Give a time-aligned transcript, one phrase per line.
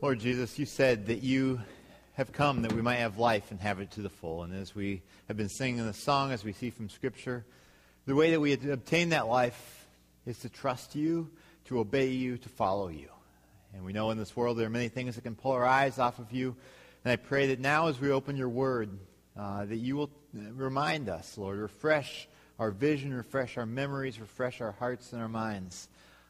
[0.00, 1.60] Lord Jesus, you said that you
[2.14, 4.44] have come that we might have life and have it to the full.
[4.44, 7.44] And as we have been singing the song, as we see from Scripture,
[8.06, 9.88] the way that we obtain that life
[10.24, 11.28] is to trust you,
[11.64, 13.08] to obey you, to follow you.
[13.74, 15.98] And we know in this world there are many things that can pull our eyes
[15.98, 16.54] off of you.
[17.04, 18.90] And I pray that now as we open your word,
[19.36, 22.28] uh, that you will remind us, Lord, refresh
[22.60, 25.88] our vision, refresh our memories, refresh our hearts and our minds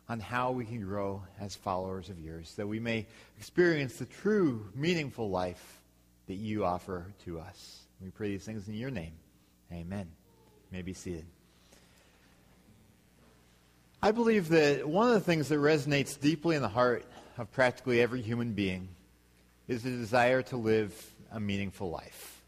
[0.08, 3.06] on how we can grow as followers of yours, that we may
[3.36, 5.80] experience the true, meaningful life
[6.26, 7.82] that you offer to us.
[8.00, 9.12] We pray these things in your name.
[9.70, 10.10] Amen.
[10.70, 11.26] You may be seated.
[14.02, 17.04] I believe that one of the things that resonates deeply in the heart
[17.36, 18.88] of practically every human being
[19.66, 20.94] is the desire to live
[21.32, 22.40] a meaningful life.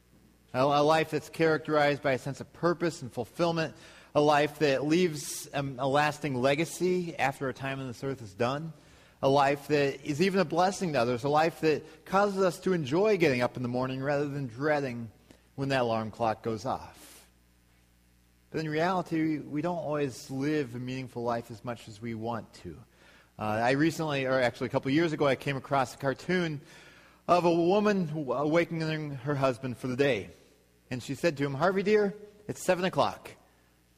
[0.55, 3.75] A life that's characterized by a sense of purpose and fulfillment,
[4.15, 8.35] a life that leaves um, a lasting legacy after a time on this earth is
[8.35, 8.73] done,
[9.23, 12.73] a life that is even a blessing to others, a life that causes us to
[12.73, 15.09] enjoy getting up in the morning rather than dreading
[15.55, 16.97] when that alarm clock goes off.
[18.51, 22.53] But in reality, we don't always live a meaningful life as much as we want
[22.65, 22.77] to.
[23.39, 26.61] Uh, I recently, or actually a couple years ago, I came across a cartoon
[27.29, 30.31] of a woman awakening her husband for the day.
[30.91, 32.13] And she said to him, Harvey, dear,
[32.49, 33.31] it's 7 o'clock.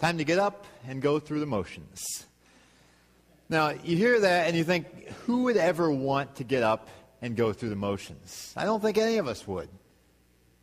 [0.02, 2.26] Time to get up and go through the motions.
[3.48, 4.86] Now, you hear that and you think,
[5.26, 6.88] who would ever want to get up
[7.22, 8.52] and go through the motions?
[8.56, 9.68] I don't think any of us would.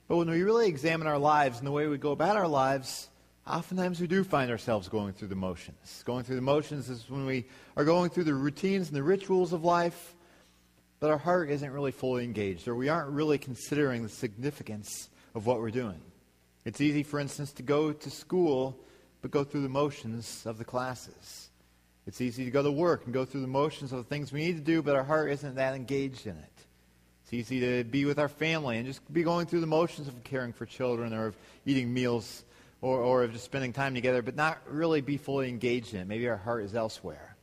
[0.09, 3.08] But when we really examine our lives and the way we go about our lives,
[3.48, 6.03] oftentimes we do find ourselves going through the motions.
[6.06, 7.46] Going through the motions is when we
[7.78, 10.16] are going through the routines and the rituals of life,
[11.00, 15.46] but our heart isn't really fully engaged, or we aren't really considering the significance of
[15.46, 16.02] what we're doing.
[16.66, 18.78] It's easy, for instance, to go to school
[19.22, 21.50] but go through the motions of the classes.
[22.08, 24.39] It's easy to go to work and go through the motions of the things we
[24.45, 26.44] need to do, but our heart isn't that engaged in it.
[27.23, 30.23] It's easy to be with our family and just be going through the motions of
[30.23, 32.44] caring for children or of eating meals
[32.81, 36.07] or, or of just spending time together, but not really be fully engaged in it.
[36.07, 37.36] Maybe our heart is elsewhere.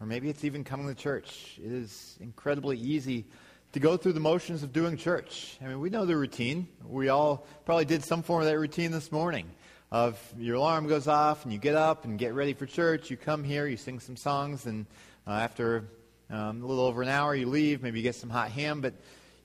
[0.00, 1.58] Or maybe it's even coming to church.
[1.64, 3.24] It is incredibly easy
[3.72, 5.58] to go through the motions of doing church.
[5.62, 6.66] I mean, we know the routine.
[6.84, 9.48] We all probably did some form of that routine this morning
[9.90, 13.10] of your alarm goes off and you get up and get ready for church.
[13.10, 14.86] You come here, you sing some songs, and
[15.26, 15.84] uh, after
[16.30, 17.82] um, a little over an hour, you leave.
[17.82, 18.80] Maybe you get some hot ham.
[18.80, 18.94] But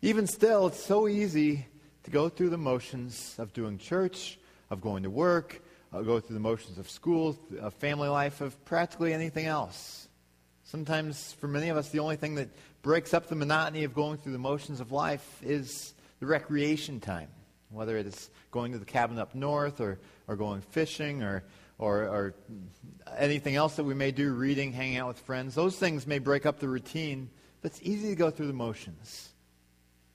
[0.01, 1.65] even still, it's so easy
[2.03, 4.37] to go through the motions of doing church,
[4.69, 5.61] of going to work,
[5.93, 10.09] of uh, go through the motions of school, of family life, of practically anything else.
[10.65, 12.49] Sometimes, for many of us, the only thing that
[12.81, 17.29] breaks up the monotony of going through the motions of life is the recreation time
[17.73, 21.43] whether it's going to the cabin up north or, or going fishing or,
[21.77, 22.35] or, or
[23.17, 25.55] anything else that we may do, reading, hanging out with friends.
[25.55, 27.29] Those things may break up the routine,
[27.61, 29.29] but it's easy to go through the motions.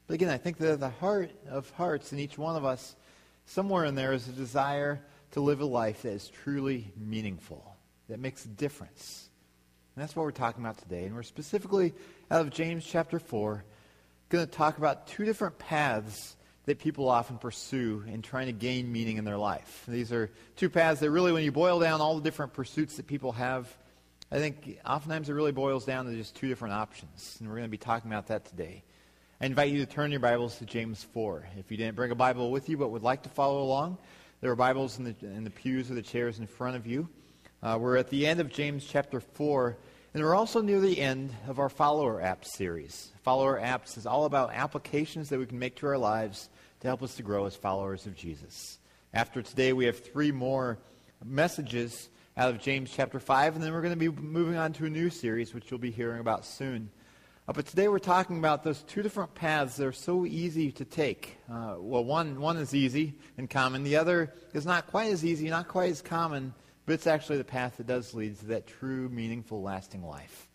[0.07, 2.95] But again, I think that the heart of hearts in each one of us,
[3.47, 5.01] somewhere in there, is a desire
[5.33, 7.77] to live a life that is truly meaningful,
[8.09, 9.29] that makes a difference.
[9.95, 11.05] And that's what we're talking about today.
[11.05, 11.93] And we're specifically
[12.31, 13.63] out of James chapter 4,
[14.31, 16.37] going to talk about two different paths
[16.69, 19.85] that people often pursue in trying to gain meaning in their life.
[19.89, 23.07] These are two paths that really, when you boil down all the different pursuits that
[23.07, 23.75] people have,
[24.31, 27.39] I think oftentimes it really boils down to just two different options.
[27.41, 28.85] And we're going to be talking about that today.
[29.41, 31.49] I invite you to turn your Bibles to James 4.
[31.59, 33.97] If you didn't bring a Bible with you but would like to follow along,
[34.43, 37.09] there are Bibles in the, in the pews or the chairs in front of you.
[37.63, 39.75] Uh, we're at the end of James chapter 4.
[40.15, 43.11] And we're also near the end of our follower apps series.
[43.23, 46.49] Follower apps is all about applications that we can make to our lives
[46.81, 48.79] to help us to grow as followers of Jesus.
[49.13, 50.79] After today, we have three more
[51.25, 54.85] messages out of James chapter 5, and then we're going to be moving on to
[54.87, 56.91] a new series, which you'll be hearing about soon.
[57.49, 60.85] Uh, but today we're talking about those two different paths that are so easy to
[60.85, 61.39] take.
[61.51, 65.49] Uh, well, one, one is easy and common, the other is not quite as easy,
[65.49, 66.53] not quite as common,
[66.87, 70.47] but it's actually the path that does lead to that true, meaningful, lasting life.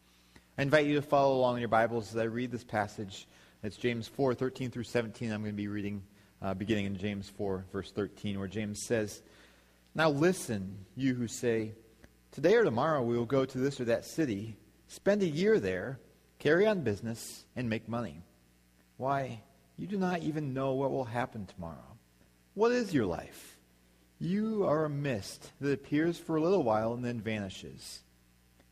[0.58, 3.28] I invite you to follow along in your Bibles as I read this passage.
[3.64, 5.32] It's James 4 13 through 17.
[5.32, 6.04] I'm going to be reading
[6.44, 9.22] uh, beginning in James 4, verse 13, where James says,
[9.96, 11.72] Now listen, you who say,
[12.32, 14.58] Today or tomorrow we will go to this or that city,
[14.90, 16.00] spend a year there,
[16.40, 18.22] carry on business, and make money.
[18.98, 19.42] Why,
[19.78, 21.98] you do not even know what will happen tomorrow.
[22.56, 23.58] What is your life?
[24.20, 28.02] You are a mist that appears for a little while and then vanishes.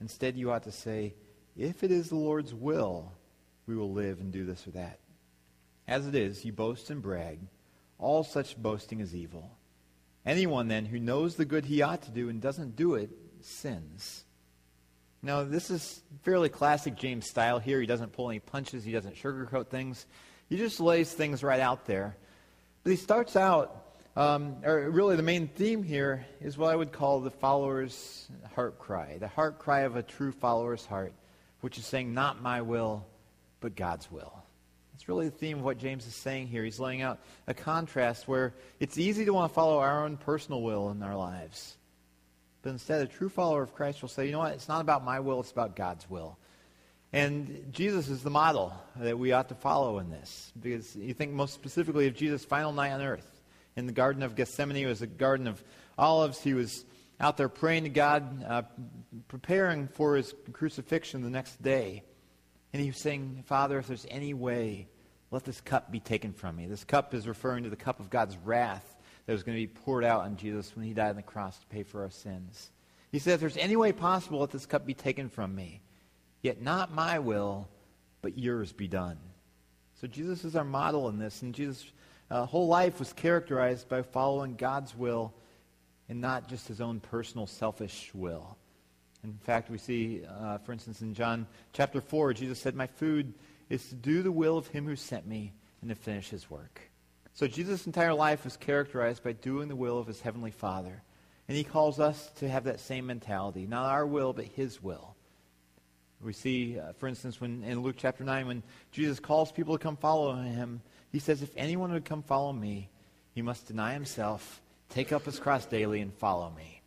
[0.01, 1.13] Instead, you ought to say,
[1.57, 3.13] If it is the Lord's will,
[3.65, 4.99] we will live and do this or that.
[5.87, 7.39] As it is, you boast and brag
[8.01, 9.55] all such boasting is evil.
[10.25, 13.11] Anyone, then, who knows the good he ought to do and doesn't do it
[13.41, 14.25] sins.
[15.21, 17.79] Now, this is fairly classic James style here.
[17.79, 20.07] He doesn't pull any punches, he doesn't sugarcoat things.
[20.49, 22.17] He just lays things right out there.
[22.83, 26.91] But he starts out, um, or really the main theme here is what I would
[26.91, 31.13] call the follower's heart cry, the heart cry of a true follower's heart,
[31.61, 33.05] which is saying, Not my will,
[33.59, 34.40] but God's will.
[35.01, 36.63] It's really the theme of what James is saying here.
[36.63, 37.17] He's laying out
[37.47, 41.15] a contrast where it's easy to want to follow our own personal will in our
[41.17, 41.75] lives.
[42.61, 44.53] But instead, a true follower of Christ will say, you know what?
[44.53, 46.37] It's not about my will, it's about God's will.
[47.11, 50.51] And Jesus is the model that we ought to follow in this.
[50.61, 53.41] Because you think most specifically of Jesus' final night on earth.
[53.75, 55.63] In the Garden of Gethsemane, it was a Garden of
[55.97, 56.41] Olives.
[56.41, 56.85] He was
[57.19, 58.61] out there praying to God, uh,
[59.29, 62.03] preparing for his crucifixion the next day.
[62.73, 64.87] And he was saying, Father, if there's any way
[65.31, 66.67] let this cup be taken from me.
[66.67, 68.95] This cup is referring to the cup of God's wrath
[69.25, 71.57] that was going to be poured out on Jesus when he died on the cross
[71.57, 72.69] to pay for our sins.
[73.13, 75.81] He said, If there's any way possible, let this cup be taken from me.
[76.41, 77.69] Yet not my will,
[78.21, 79.17] but yours be done.
[80.01, 81.85] So Jesus is our model in this, and Jesus'
[82.29, 85.33] uh, whole life was characterized by following God's will
[86.09, 88.57] and not just his own personal selfish will.
[89.23, 93.33] In fact, we see, uh, for instance, in John chapter 4, Jesus said, My food
[93.71, 96.81] is to do the will of him who sent me and to finish his work.
[97.33, 101.01] So Jesus' entire life was characterized by doing the will of his heavenly Father.
[101.47, 105.15] And he calls us to have that same mentality, not our will, but his will.
[106.21, 109.81] We see, uh, for instance, when in Luke chapter 9, when Jesus calls people to
[109.81, 110.81] come follow him,
[111.11, 112.89] he says, If anyone would come follow me,
[113.33, 116.81] he must deny himself, take up his cross daily, and follow me.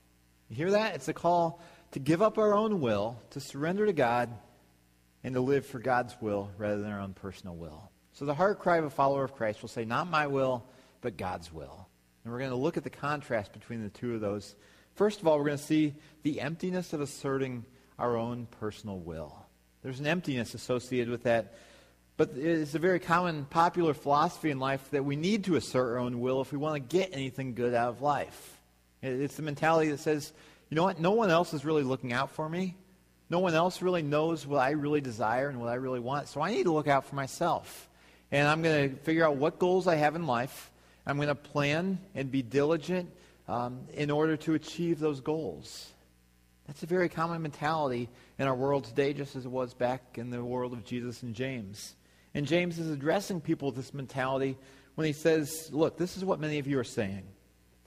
[0.51, 0.95] You hear that?
[0.95, 1.61] It's a call
[1.93, 4.29] to give up our own will, to surrender to God,
[5.25, 7.91] and to live for God's will rather than our own personal will.
[8.13, 10.63] So the heart cry of a follower of Christ will say, Not my will,
[11.01, 11.89] but God's will.
[12.23, 14.55] And we're going to look at the contrast between the two of those.
[14.95, 17.65] First of all, we're going to see the emptiness of asserting
[17.99, 19.35] our own personal will.
[19.83, 21.55] There's an emptiness associated with that.
[22.17, 25.99] But it's a very common popular philosophy in life that we need to assert our
[25.99, 28.61] own will if we want to get anything good out of life.
[29.03, 30.33] It's the mentality that says,
[30.71, 32.77] you know what, no one else is really looking out for me.
[33.31, 36.29] No one else really knows what I really desire and what I really want.
[36.29, 37.89] So I need to look out for myself.
[38.31, 40.71] And I'm going to figure out what goals I have in life.
[41.07, 43.11] I'm going to plan and be diligent
[43.49, 45.89] um, in order to achieve those goals.
[46.67, 50.31] That's a very common mentality in our world today, just as it was back in
[50.31, 51.95] the world of Jesus and James.
[52.35, 54.57] And James is addressing people with this mentality
[54.97, 57.23] when he says, Look, this is what many of you are saying.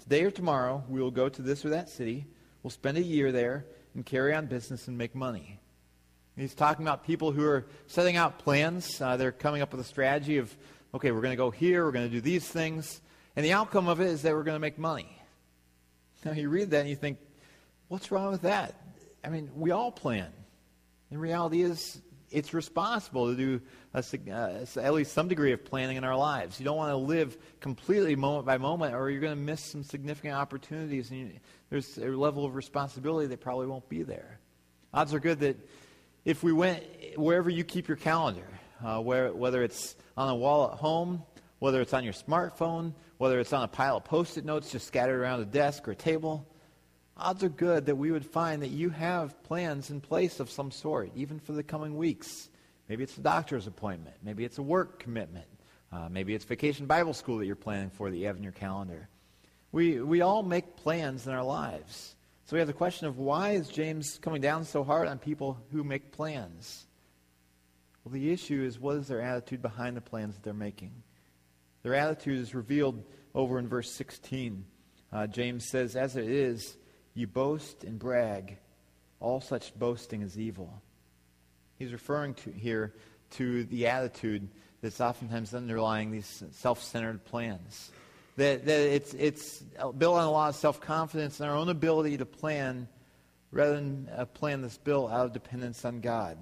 [0.04, 2.26] Today or tomorrow, we will go to this or that city.
[2.64, 3.66] We'll spend a year there
[3.98, 5.60] and carry on business and make money.
[6.38, 9.02] He's talking about people who are setting out plans.
[9.02, 10.56] Uh, they're coming up with a strategy of,
[10.94, 13.02] okay, we're going to go here, we're going to do these things,
[13.36, 15.10] and the outcome of it is that we're going to make money.
[16.24, 17.18] Now, you read that and you think,
[17.88, 18.76] what's wrong with that?
[19.24, 20.30] I mean, we all plan.
[21.12, 22.00] The reality is,
[22.32, 23.62] it's responsible to do
[23.94, 24.00] a,
[24.32, 26.60] uh, at least some degree of planning in our lives.
[26.60, 29.84] You don't want to live completely moment by moment, or you're going to miss some
[29.84, 31.32] significant opportunities, and you,
[31.70, 34.40] there's a level of responsibility that probably won't be there.
[34.94, 35.58] Odds are good that
[36.26, 36.84] if we went
[37.16, 38.48] wherever you keep your calendar,
[38.84, 41.24] uh, where, whether it's on a wall at home,
[41.60, 44.86] whether it's on your smartphone, whether it's on a pile of post it notes just
[44.86, 46.46] scattered around a desk or a table,
[47.20, 50.72] odds are good that we would find that you have plans in place of some
[50.72, 52.50] sort, even for the coming weeks.
[52.88, 54.16] Maybe it's a doctor's appointment.
[54.24, 55.46] Maybe it's a work commitment.
[55.92, 58.52] Uh, maybe it's vacation Bible school that you're planning for that you have in your
[58.52, 59.08] calendar.
[59.72, 62.16] We, we all make plans in our lives.
[62.46, 65.58] So we have the question of why is James coming down so hard on people
[65.72, 66.86] who make plans?
[68.04, 70.92] Well, the issue is what is their attitude behind the plans that they're making?
[71.84, 73.04] Their attitude is revealed
[73.36, 74.64] over in verse 16.
[75.12, 76.78] Uh, James says, As it is,
[77.18, 78.58] you boast and brag.
[79.20, 80.72] All such boasting is evil.
[81.80, 82.94] He's referring to here
[83.32, 84.48] to the attitude
[84.84, 87.90] that's oftentimes underlying these self-centered plans.
[88.36, 89.64] That, that it's, it's
[89.98, 92.88] built on a lot of self-confidence and our own ability to plan
[93.50, 96.38] rather than a plan this bill out of dependence on God.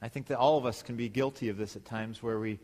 [0.00, 2.58] I think that all of us can be guilty of this at times where we,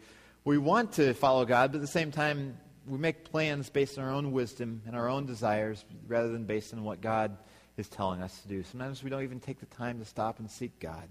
[0.47, 2.57] we want to follow God, but at the same time,
[2.87, 6.73] we make plans based on our own wisdom and our own desires rather than based
[6.75, 7.37] on what God
[7.77, 8.63] is telling us to do.
[8.63, 11.09] Sometimes we don't even take the time to stop and seek God.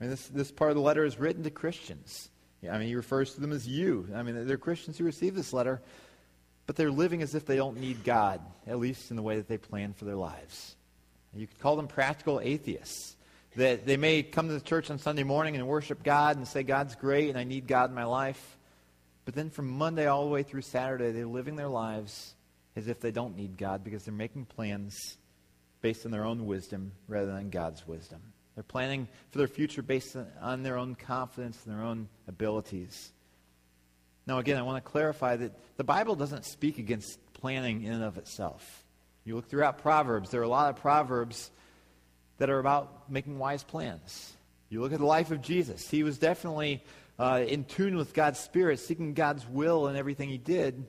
[0.00, 2.28] I mean, this, this part of the letter is written to Christians.
[2.70, 4.08] I mean, he refers to them as you.
[4.14, 5.80] I mean, they're Christians who receive this letter,
[6.66, 9.48] but they're living as if they don't need God, at least in the way that
[9.48, 10.74] they plan for their lives.
[11.34, 13.14] You could call them practical atheists.
[13.56, 16.62] That they may come to the church on Sunday morning and worship God and say,
[16.62, 18.55] God's great and I need God in my life.
[19.26, 22.34] But then from Monday all the way through Saturday, they're living their lives
[22.76, 24.96] as if they don't need God because they're making plans
[25.82, 28.20] based on their own wisdom rather than God's wisdom.
[28.54, 33.12] They're planning for their future based on their own confidence and their own abilities.
[34.28, 38.04] Now, again, I want to clarify that the Bible doesn't speak against planning in and
[38.04, 38.84] of itself.
[39.24, 41.50] You look throughout Proverbs, there are a lot of Proverbs
[42.38, 44.34] that are about making wise plans.
[44.68, 46.82] You look at the life of Jesus, he was definitely
[47.18, 50.86] uh, in tune with God's Spirit, seeking God's will in everything he did.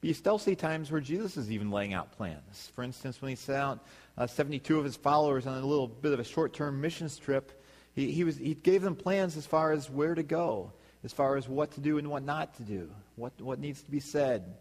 [0.00, 2.70] But you still see times where Jesus is even laying out plans.
[2.74, 3.86] For instance, when he sent out
[4.16, 7.62] uh, 72 of his followers on a little bit of a short-term missions trip,
[7.92, 10.72] he, he, was, he gave them plans as far as where to go,
[11.04, 13.90] as far as what to do and what not to do, what, what needs to
[13.90, 14.54] be said.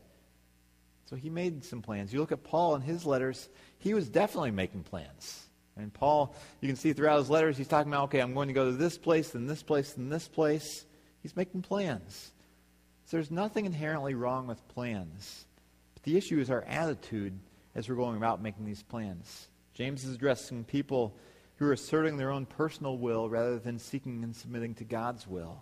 [1.06, 2.14] So he made some plans.
[2.14, 3.50] You look at Paul in his letters,
[3.80, 5.46] he was definitely making plans.
[5.76, 8.54] And Paul, you can see throughout his letters, he's talking about, okay, I'm going to
[8.54, 10.86] go to this place, then this place, then this place.
[11.22, 12.32] He's making plans.
[13.06, 15.46] So there's nothing inherently wrong with plans.
[15.96, 17.34] But the issue is our attitude
[17.76, 19.48] as we're going about making these plans.
[19.74, 21.16] James is addressing people
[21.58, 25.62] who are asserting their own personal will rather than seeking and submitting to God's will.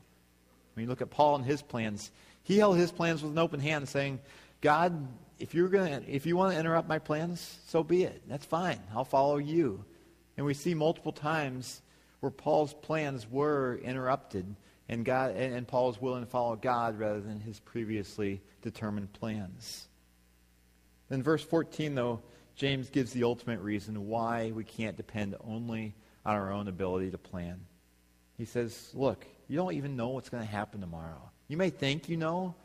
[0.76, 2.12] When you look at Paul and his plans,
[2.44, 4.20] he held his plans with an open hand, saying,
[4.62, 5.08] God,
[5.40, 8.22] if you're going to, if you want to interrupt my plans, so be it.
[8.28, 8.80] That's fine.
[8.94, 9.84] I'll follow you.
[10.36, 11.82] And we see multiple times
[12.20, 14.56] where Paul's plans were interrupted
[14.90, 19.12] and, God, and, and Paul is willing to follow God rather than his previously determined
[19.14, 19.88] plans.
[21.10, 22.22] In verse 14, though,
[22.56, 25.94] James gives the ultimate reason why we can't depend only
[26.26, 27.60] on our own ability to plan.
[28.38, 31.22] He says, Look, you don't even know what's going to happen tomorrow.
[31.48, 32.56] You may think you know,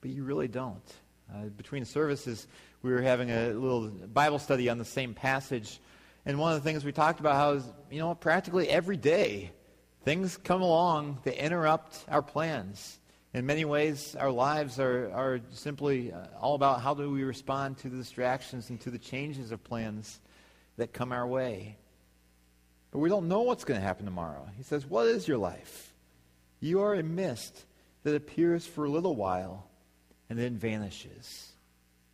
[0.00, 0.76] but you really don't.
[1.32, 2.46] Uh, between services,
[2.82, 5.78] we were having a little Bible study on the same passage.
[6.24, 9.50] And one of the things we talked about how is, you know, practically every day
[10.04, 12.98] Things come along that interrupt our plans.
[13.34, 17.78] In many ways, our lives are, are simply uh, all about how do we respond
[17.78, 20.20] to the distractions and to the changes of plans
[20.76, 21.76] that come our way.
[22.90, 24.48] But we don't know what's going to happen tomorrow.
[24.56, 25.92] He says, What is your life?
[26.60, 27.64] You are a mist
[28.04, 29.66] that appears for a little while
[30.30, 31.52] and then vanishes.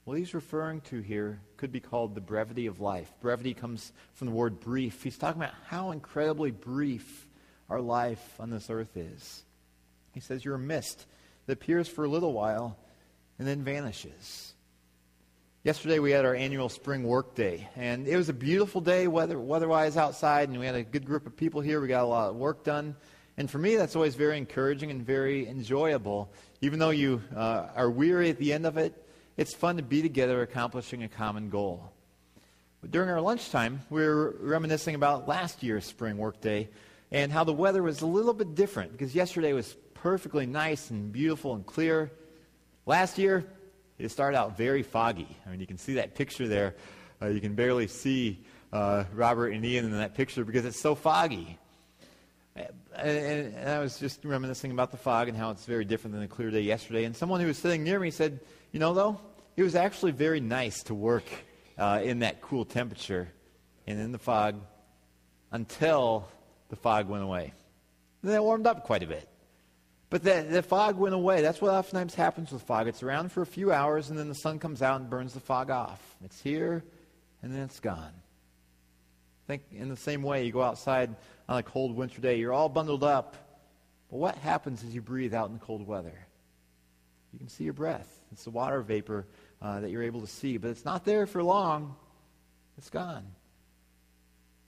[0.04, 3.10] What he's referring to here could be called the brevity of life.
[3.20, 5.02] Brevity comes from the word brief.
[5.02, 7.26] He's talking about how incredibly brief
[7.70, 9.42] our life on this earth is.
[10.12, 11.06] He says, You're a mist
[11.46, 12.76] that appears for a little while
[13.38, 14.52] and then vanishes.
[15.64, 19.38] Yesterday we had our annual spring work day, and it was a beautiful day weather
[19.38, 21.80] weather-wise outside, and we had a good group of people here.
[21.80, 22.94] We got a lot of work done,
[23.38, 26.30] and for me that's always very encouraging and very enjoyable.
[26.60, 28.94] Even though you uh, are weary at the end of it,
[29.38, 31.90] it's fun to be together accomplishing a common goal.
[32.82, 36.68] But during our lunchtime, we were reminiscing about last year's spring work day
[37.10, 41.12] and how the weather was a little bit different because yesterday was perfectly nice and
[41.12, 42.10] beautiful and clear.
[42.86, 43.44] Last year,
[43.98, 45.28] it started out very foggy.
[45.46, 46.74] I mean, you can see that picture there.
[47.22, 50.94] Uh, you can barely see uh, Robert and Ian in that picture because it's so
[50.94, 51.58] foggy.
[52.56, 52.62] Uh,
[52.96, 56.22] and, and, I was just reminiscing about the fog and how it's very different than
[56.22, 57.04] the clear day yesterday.
[57.04, 58.40] And someone who was sitting near me said,
[58.72, 59.20] You know, though,
[59.56, 61.24] it was actually very nice to work
[61.78, 63.28] uh, in that cool temperature
[63.86, 64.56] and in the fog
[65.50, 66.28] until
[66.68, 67.52] the fog went away.
[68.22, 69.28] then it warmed up quite a bit.
[70.10, 71.42] But the, the fog went away.
[71.42, 72.88] That's what oftentimes happens with fog.
[72.88, 75.40] It's around for a few hours, and then the sun comes out and burns the
[75.40, 76.00] fog off.
[76.24, 76.84] It's here,
[77.42, 78.12] and then it's gone.
[79.46, 81.14] Think in the same way, you go outside
[81.48, 83.36] on a cold winter day, you're all bundled up.
[84.10, 86.16] But what happens as you breathe out in the cold weather?
[87.32, 88.08] You can see your breath.
[88.32, 89.26] It's the water vapor
[89.60, 91.96] uh, that you're able to see, but it's not there for long.
[92.78, 93.26] It's gone.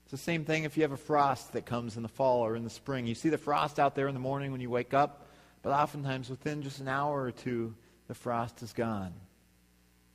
[0.07, 2.55] It's the same thing if you have a frost that comes in the fall or
[2.55, 3.07] in the spring.
[3.07, 5.25] You see the frost out there in the morning when you wake up,
[5.63, 7.75] but oftentimes within just an hour or two,
[8.07, 9.11] the frost is gone.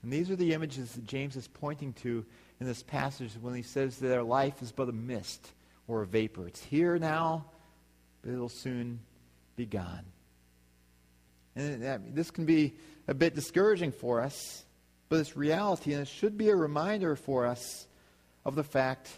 [0.03, 2.25] And these are the images that James is pointing to
[2.59, 5.53] in this passage when he says that our life is but a mist
[5.87, 6.47] or a vapor.
[6.49, 7.45] It's here now,
[8.25, 8.99] but it'll soon
[9.57, 10.07] be gone.
[11.55, 12.73] And uh, this can be
[13.09, 14.65] a bit discouraging for us,
[15.11, 17.87] but it's reality, and it should be a reminder for us
[18.47, 19.11] of the fact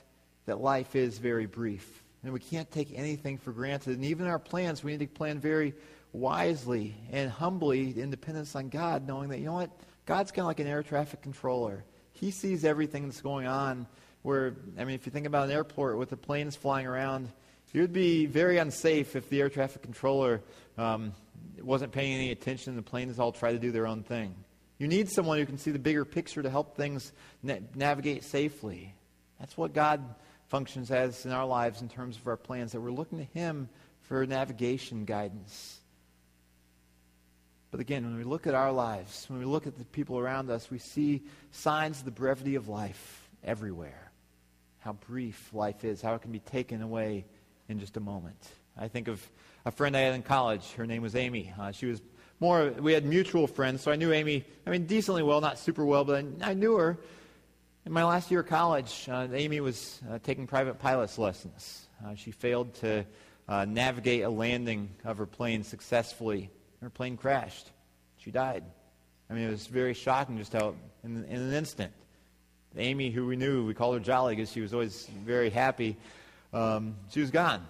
[0.47, 2.03] that life is very brief.
[2.23, 3.95] And we can't take anything for granted.
[3.95, 5.75] And even our plans, we need to plan very
[6.13, 9.71] wisely and humbly in dependence on God, knowing that, you know what?
[10.07, 11.85] God's kind of like an air traffic controller.
[12.13, 13.87] He sees everything that's going on.
[14.23, 17.29] Where, I mean, if you think about an airport with the planes flying around,
[17.75, 20.41] it would be very unsafe if the air traffic controller
[20.79, 21.13] um,
[21.61, 22.71] wasn't paying any attention.
[22.71, 24.35] and The planes all try to do their own thing.
[24.79, 28.95] You need someone who can see the bigger picture to help things na- navigate safely.
[29.39, 30.03] That's what God
[30.55, 33.69] functions as in our lives in terms of our plans, that we're looking to Him
[34.03, 35.81] for navigation guidance.
[37.73, 40.49] But again, when we look at our lives, when we look at the people around
[40.51, 44.13] us, we see signs of the brevity of life everywhere.
[44.79, 47.25] How brief life is, how it can be taken away
[47.69, 48.39] in just a moment.
[48.79, 49.21] I think of
[49.65, 50.71] a friend I had in college.
[50.75, 51.53] Her name was Amy.
[51.59, 52.01] Uh, she was
[52.39, 55.85] more, we had mutual friends, so I knew Amy, I mean, decently well, not super
[55.85, 56.97] well, but I, I knew her.
[57.87, 61.85] In my last year of college, uh, Amy was uh, taking private pilot's lessons.
[62.03, 63.05] Uh, she failed to
[63.47, 66.49] uh, navigate a landing of her plane successfully.
[66.81, 67.71] Her plane crashed.
[68.17, 68.65] She died.
[69.29, 71.93] I mean, it was very shocking just how, in, in an instant.
[72.75, 75.99] Amy, who we knew, we called her Jolly because she was always very happy,
[76.55, 77.67] um, she was gone.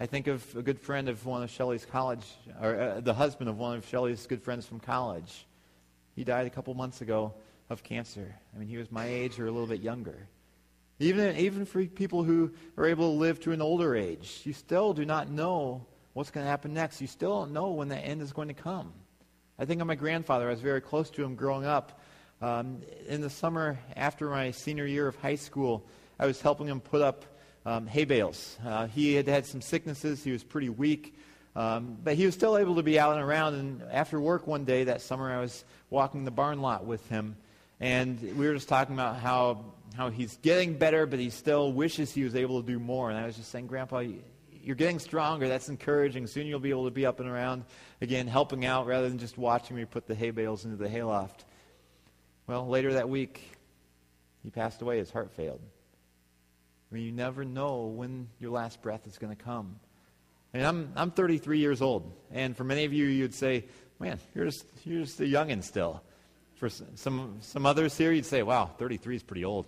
[0.00, 2.26] I think of a good friend of one of Shelley's college,
[2.60, 5.46] or uh, the husband of one of Shelley's good friends from college.
[6.14, 7.32] He died a couple months ago
[7.70, 8.34] of cancer.
[8.54, 10.28] I mean, he was my age or a little bit younger.
[10.98, 14.92] Even, even for people who are able to live to an older age, you still
[14.92, 17.00] do not know what's going to happen next.
[17.00, 18.92] You still don't know when the end is going to come.
[19.58, 20.46] I think of my grandfather.
[20.46, 22.00] I was very close to him growing up.
[22.40, 25.86] Um, in the summer after my senior year of high school,
[26.18, 27.24] I was helping him put up
[27.64, 28.58] um, hay bales.
[28.64, 30.24] Uh, he had had some sicknesses.
[30.24, 31.16] He was pretty weak.
[31.54, 33.54] Um, but he was still able to be out and around.
[33.54, 37.36] And after work one day that summer, I was walking the barn lot with him.
[37.82, 39.64] And we were just talking about how,
[39.96, 43.10] how he's getting better, but he still wishes he was able to do more.
[43.10, 44.04] And I was just saying, Grandpa,
[44.62, 45.48] you're getting stronger.
[45.48, 46.28] That's encouraging.
[46.28, 47.64] Soon you'll be able to be up and around
[48.00, 51.44] again, helping out rather than just watching me put the hay bales into the hayloft.
[52.46, 53.40] Well, later that week,
[54.44, 54.98] he passed away.
[54.98, 55.60] His heart failed.
[55.60, 59.74] I mean, you never know when your last breath is going to come.
[60.54, 63.64] I mean, I'm, I'm 33 years old, and for many of you, you'd say,
[63.98, 66.00] man, you're just, you're just a youngin' still.
[66.62, 69.66] For some, some others here, you'd say, wow, 33 is pretty old.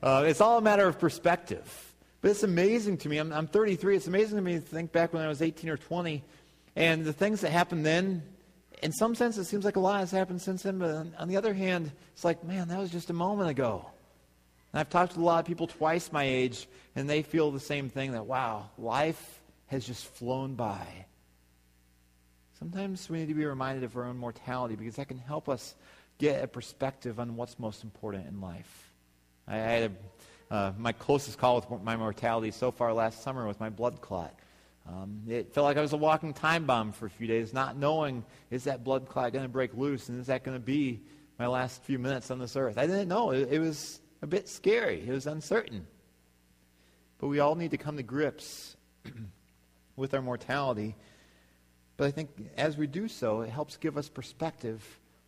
[0.00, 1.92] Uh, it's all a matter of perspective.
[2.20, 3.18] But it's amazing to me.
[3.18, 3.96] I'm, I'm 33.
[3.96, 6.22] It's amazing to me to think back when I was 18 or 20
[6.76, 8.22] and the things that happened then.
[8.80, 10.78] In some sense, it seems like a lot has happened since then.
[10.78, 13.84] But on the other hand, it's like, man, that was just a moment ago.
[14.72, 17.58] And I've talked to a lot of people twice my age, and they feel the
[17.58, 20.86] same thing that, wow, life has just flown by.
[22.60, 25.74] Sometimes we need to be reminded of our own mortality because that can help us
[26.18, 28.92] get a perspective on what's most important in life.
[29.46, 29.90] I had
[30.50, 34.00] a, uh, my closest call with my mortality so far last summer with my blood
[34.00, 34.34] clot.
[34.86, 37.76] Um, it felt like I was a walking time bomb for a few days, not
[37.76, 41.00] knowing is that blood clot going to break loose and is that going to be
[41.38, 42.76] my last few minutes on this earth?
[42.78, 43.30] I didn't know.
[43.32, 45.86] It, it was a bit scary, it was uncertain.
[47.18, 48.76] But we all need to come to grips
[49.96, 50.94] with our mortality.
[51.96, 54.84] But I think as we do so, it helps give us perspective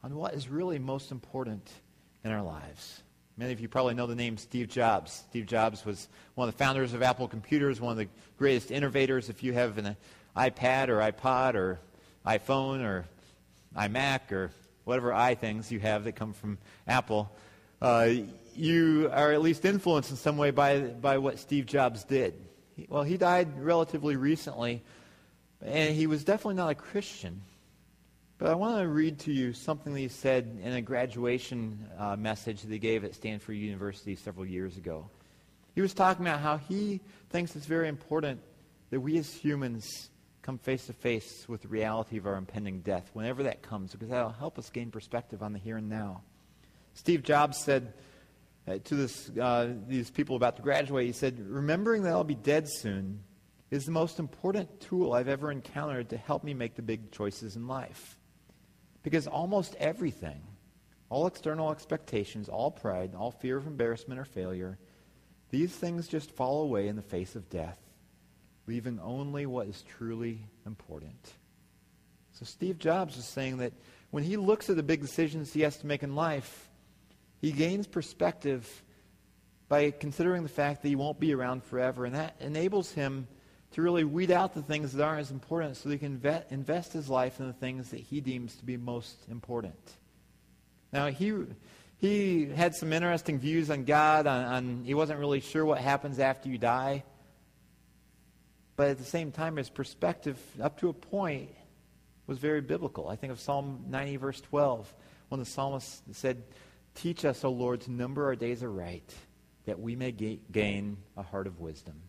[0.07, 1.69] on what is really most important
[2.23, 3.03] in our lives.
[3.37, 5.11] Many of you probably know the name Steve Jobs.
[5.29, 8.07] Steve Jobs was one of the founders of Apple Computers, one of the
[8.39, 9.29] greatest innovators.
[9.29, 9.97] If you have an
[10.37, 11.81] iPad or iPod or
[12.25, 13.05] iPhone or
[13.77, 14.53] iMac or
[14.85, 17.29] whatever i things you have that come from Apple,
[17.83, 18.09] uh,
[18.55, 22.33] you are at least influenced in some way by, by what Steve Jobs did.
[22.77, 24.83] He, well, he died relatively recently,
[25.65, 27.41] and he was definitely not a Christian.
[28.39, 32.17] But I want to read to you something that he said in a graduation uh,
[32.17, 35.09] message that he gave at Stanford University several years ago.
[35.75, 38.41] He was talking about how he thinks it's very important
[38.91, 40.11] that we as humans
[40.43, 44.11] come face to face with the reality of our impending death whenever that comes, because
[44.11, 46.21] that'll help us gain perspective on the here and now.
[46.93, 47.95] Steve Jobs said
[48.69, 52.35] uh, to this, uh, these people about to graduate, he said, Remembering that I'll be
[52.35, 53.21] dead soon
[53.71, 57.57] is the most important tool I've ever encountered to help me make the big choices
[57.57, 58.16] in life.
[59.07, 60.41] Because almost everything,
[61.11, 64.81] all external expectations, all pride, all fear of embarrassment or failure,
[65.51, 67.79] these things just fall away in the face of death,
[68.67, 71.35] leaving only what is truly important.
[72.33, 73.73] So Steve Jobs was saying that
[74.11, 76.69] when he looks at the big decisions he has to make in life,
[77.41, 78.83] he gains perspective
[79.69, 83.29] by considering the fact that he won't be around forever, and that enables him
[83.73, 86.47] to really weed out the things that aren't as important so that he can vet,
[86.51, 89.79] invest his life in the things that he deems to be most important.
[90.93, 91.33] Now, he,
[91.99, 96.19] he had some interesting views on God, on, on he wasn't really sure what happens
[96.19, 97.05] after you die.
[98.77, 101.49] But at the same time, his perspective, up to a point,
[102.27, 103.09] was very biblical.
[103.09, 104.93] I think of Psalm 90, verse 12,
[105.29, 106.43] when the psalmist said,
[106.95, 109.15] Teach us, O Lord, to number our days aright,
[109.65, 112.01] that we may gain a heart of wisdom.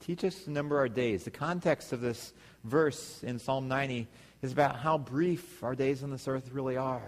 [0.00, 1.24] Teach us to number our days.
[1.24, 2.32] The context of this
[2.64, 4.08] verse in Psalm 90
[4.40, 7.02] is about how brief our days on this earth really are.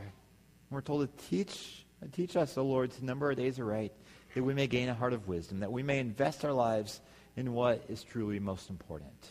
[0.70, 3.92] we're told to teach, teach us, O Lord, to number our days aright,
[4.34, 7.00] that we may gain a heart of wisdom, that we may invest our lives
[7.34, 9.28] in what is truly most important.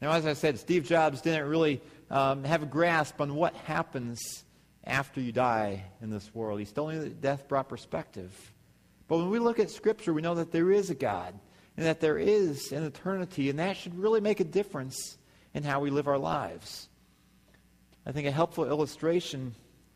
[0.00, 4.44] Now, as I said, Steve Jobs didn't really um, have a grasp on what happens
[4.84, 6.58] after you die in this world.
[6.58, 8.32] He still knew that death brought perspective.
[9.06, 11.38] But when we look at Scripture, we know that there is a God
[11.76, 15.16] and that there is an eternity, and that should really make a difference
[15.54, 16.88] in how we live our lives.
[18.04, 19.54] I think a helpful illustration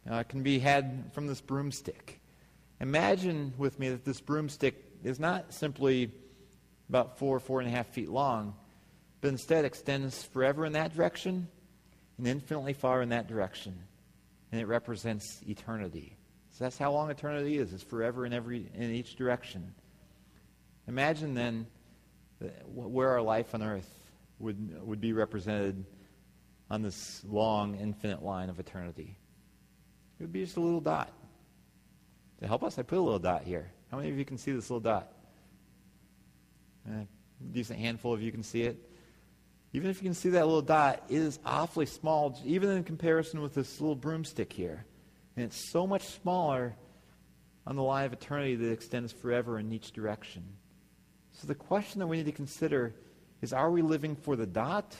[0.08, 2.20] uh, can be had from this broomstick.
[2.80, 6.10] Imagine with me that this broomstick is not simply
[6.88, 8.54] about four, four and a half feet long,
[9.20, 11.48] but instead extends forever in that direction
[12.16, 13.74] and infinitely far in that direction.
[14.52, 16.16] And it represents eternity.
[16.52, 19.74] So that's how long eternity is, it's forever in every in each direction.
[20.88, 21.66] Imagine then
[22.72, 23.88] where our life on earth
[24.38, 25.84] would, would be represented
[26.70, 29.16] on this long, infinite line of eternity.
[30.18, 31.12] It would be just a little dot.
[32.40, 33.70] To help us, I put a little dot here.
[33.90, 35.12] How many of you can see this little dot?
[36.88, 37.06] A
[37.52, 38.90] decent handful of you can see it.
[39.72, 43.40] Even if you can see that little dot, it is awfully small, even in comparison
[43.42, 44.84] with this little broomstick here.
[45.34, 46.76] And it's so much smaller
[47.66, 50.44] on the line of eternity that extends forever in each direction.
[51.40, 52.94] So the question that we need to consider
[53.42, 54.96] is are we living for the dot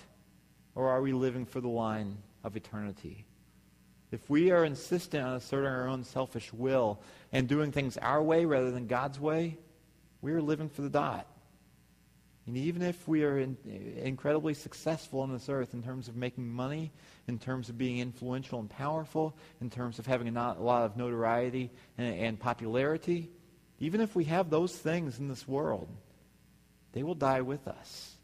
[0.74, 3.24] or are we living for the line of eternity?
[4.10, 7.00] If we are insistent on asserting our own selfish will
[7.32, 9.56] and doing things our way rather than God's way,
[10.20, 11.26] we are living for the dot.
[12.46, 13.56] And even if we are in,
[14.02, 16.92] incredibly successful on this earth in terms of making money,
[17.28, 20.82] in terms of being influential and powerful, in terms of having a, not, a lot
[20.84, 23.30] of notoriety and, and popularity,
[23.80, 25.88] even if we have those things in this world,
[26.96, 28.16] they will die with us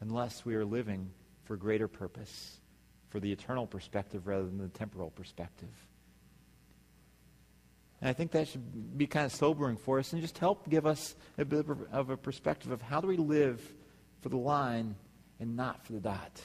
[0.00, 1.10] unless we are living
[1.46, 2.60] for greater purpose,
[3.10, 5.72] for the eternal perspective rather than the temporal perspective.
[8.00, 10.86] And I think that should be kind of sobering for us and just help give
[10.86, 13.60] us a bit of a perspective of how do we live
[14.20, 14.94] for the line
[15.40, 16.40] and not for the dot.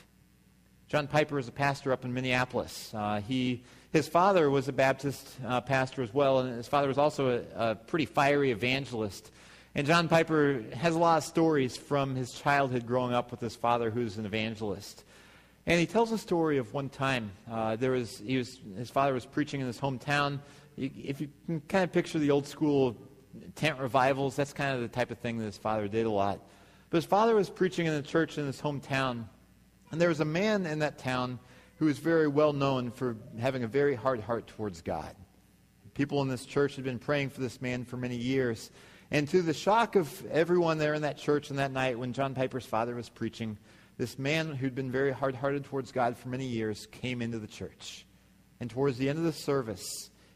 [0.87, 2.91] John Piper is a pastor up in Minneapolis.
[2.95, 3.61] Uh, he,
[3.91, 7.71] his father was a Baptist uh, pastor as well, and his father was also a,
[7.73, 9.29] a pretty fiery evangelist
[9.75, 13.55] and John Piper has a lot of stories from his childhood growing up with his
[13.55, 15.03] father, who's an evangelist.
[15.65, 17.31] And he tells a story of one time.
[17.49, 20.39] Uh, there was, he was, his father was preaching in his hometown.
[20.77, 22.95] if you can kind of picture the old school
[23.55, 26.39] tent revivals, that's kind of the type of thing that his father did a lot.
[26.91, 29.25] But his father was preaching in a church in his hometown.
[29.91, 31.39] And there was a man in that town
[31.79, 35.15] who was very well known for having a very hard heart towards God.
[35.95, 38.69] People in this church had been praying for this man for many years.
[39.13, 42.33] And to the shock of everyone there in that church on that night when John
[42.33, 43.59] Piper's father was preaching,
[43.95, 47.45] this man who'd been very hard hearted towards God for many years came into the
[47.45, 48.07] church.
[48.59, 49.85] And towards the end of the service,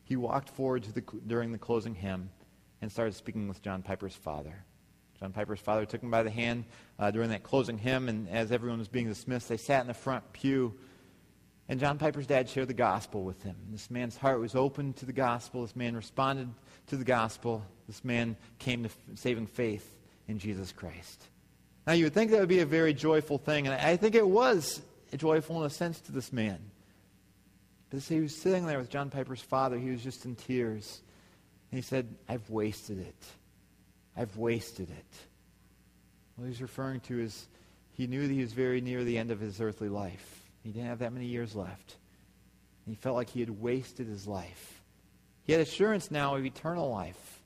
[0.04, 2.30] he walked forward the, during the closing hymn
[2.80, 4.54] and started speaking with John Piper's father.
[5.20, 6.64] John Piper's father took him by the hand
[7.00, 9.96] uh, during that closing hymn, and as everyone was being dismissed, they sat in the
[9.96, 10.76] front pew.
[11.68, 13.56] And John Piper's dad shared the gospel with him.
[13.72, 15.64] This man's heart was open to the gospel.
[15.64, 16.52] This man responded
[16.88, 19.88] to the gospel, this man came to saving faith
[20.30, 21.22] in Jesus Christ.
[21.86, 24.28] Now, you would think that would be a very joyful thing, and I think it
[24.28, 24.82] was
[25.16, 26.60] joyful in a sense to this man.
[27.90, 29.78] But he was sitting there with John Piper's father.
[29.78, 31.02] He was just in tears.
[31.72, 33.16] And he said, I've wasted it.
[34.16, 35.06] I've wasted it.
[36.38, 37.48] What he's referring to is
[37.94, 40.42] he knew that he was very near the end of his earthly life.
[40.64, 41.96] He didn't have that many years left.
[42.86, 44.77] He felt like he had wasted his life.
[45.48, 47.40] He had assurance now of eternal life.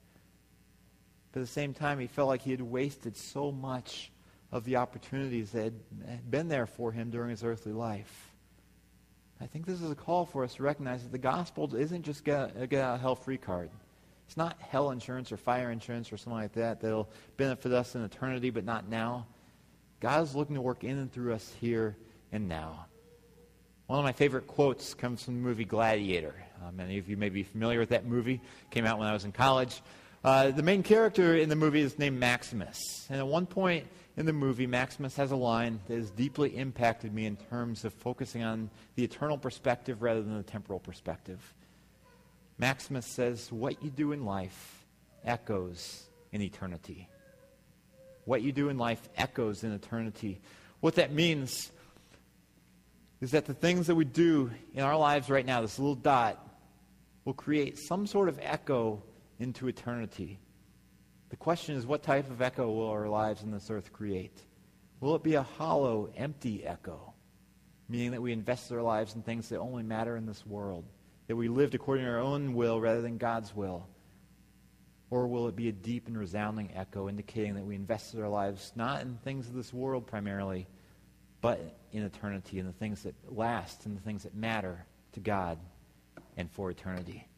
[1.30, 4.10] But at the same time, he felt like he had wasted so much
[4.50, 5.72] of the opportunities that
[6.08, 8.32] had been there for him during his earthly life.
[9.40, 12.24] I think this is a call for us to recognize that the gospel isn't just
[12.24, 13.70] get a, get a hell free card.
[14.26, 18.02] It's not hell insurance or fire insurance or something like that that'll benefit us in
[18.02, 19.26] eternity, but not now.
[20.00, 21.96] God is looking to work in and through us here
[22.32, 22.86] and now.
[23.92, 26.32] One of my favorite quotes comes from the movie Gladiator.
[26.64, 28.40] Uh, many of you may be familiar with that movie.
[28.70, 29.82] came out when I was in college.
[30.24, 32.78] Uh, the main character in the movie is named Maximus.
[33.10, 37.12] And at one point in the movie, Maximus has a line that has deeply impacted
[37.12, 41.52] me in terms of focusing on the eternal perspective rather than the temporal perspective.
[42.56, 44.86] Maximus says, What you do in life
[45.22, 47.10] echoes in eternity.
[48.24, 50.40] What you do in life echoes in eternity.
[50.80, 51.70] What that means
[53.22, 56.44] is that the things that we do in our lives right now, this little dot,
[57.24, 59.00] will create some sort of echo
[59.38, 60.40] into eternity.
[61.28, 64.36] The question is, what type of echo will our lives in this earth create?
[64.98, 67.12] Will it be a hollow, empty echo,
[67.88, 70.84] meaning that we invest our lives in things that only matter in this world,
[71.28, 73.86] that we lived according to our own will rather than God's will?
[75.10, 78.72] Or will it be a deep and resounding echo indicating that we invested our lives
[78.74, 80.66] not in things of this world primarily,
[81.42, 81.60] but
[81.92, 85.58] in eternity and the things that last and the things that matter to God
[86.38, 87.28] and for eternity?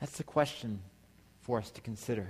[0.00, 0.80] That's the question
[1.42, 2.26] for us to consider.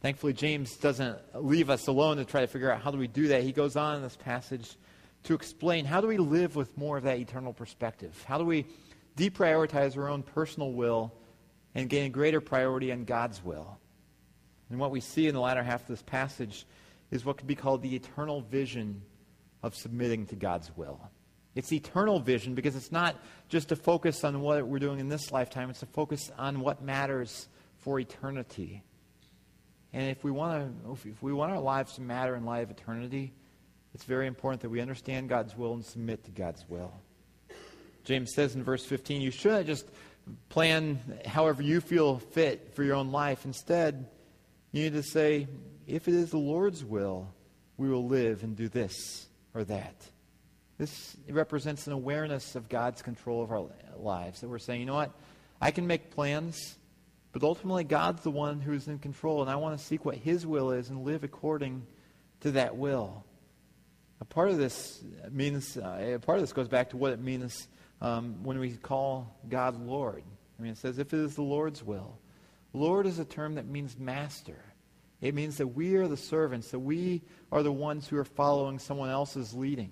[0.00, 3.28] Thankfully, James doesn't leave us alone to try to figure out how do we do
[3.28, 3.42] that.
[3.42, 4.76] He goes on in this passage
[5.24, 8.24] to explain how do we live with more of that eternal perspective?
[8.26, 8.64] How do we
[9.16, 11.12] deprioritize our own personal will
[11.74, 13.76] and gain greater priority on God's will?
[14.70, 16.64] And what we see in the latter half of this passage
[17.10, 19.02] is what could be called the eternal vision
[19.62, 21.00] of submitting to God's will.
[21.54, 23.16] It's eternal vision because it's not
[23.48, 26.82] just to focus on what we're doing in this lifetime, it's to focus on what
[26.82, 28.82] matters for eternity.
[29.92, 32.70] And if we want to, if we want our lives to matter in light of
[32.70, 33.32] eternity,
[33.94, 36.92] it's very important that we understand God's will and submit to God's will.
[38.04, 39.86] James says in verse 15, you shouldn't just
[40.50, 43.44] plan however you feel fit for your own life.
[43.44, 44.06] Instead,
[44.72, 45.48] you need to say,
[45.86, 47.32] if it is the Lord's will,
[47.78, 49.27] we will live and do this
[49.58, 49.96] or that.
[50.78, 53.66] This represents an awareness of God's control of our
[53.96, 54.40] lives.
[54.40, 55.10] That we're saying, you know what?
[55.60, 56.78] I can make plans,
[57.32, 60.46] but ultimately God's the one who's in control, and I want to seek what His
[60.46, 61.84] will is and live according
[62.42, 63.24] to that will.
[64.20, 67.20] A part of this means, uh, a part of this goes back to what it
[67.20, 67.66] means
[68.00, 70.22] um, when we call God Lord.
[70.58, 72.18] I mean, it says, if it is the Lord's will.
[72.72, 74.60] Lord is a term that means master.
[75.20, 78.78] It means that we are the servants, that we are the ones who are following
[78.78, 79.90] someone else's leading.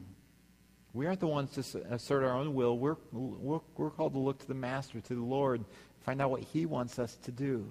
[0.92, 2.78] We aren't the ones to assert our own will.
[2.78, 5.64] We're, we're, we're called to look to the Master, to the Lord,
[6.04, 7.68] find out what He wants us to do.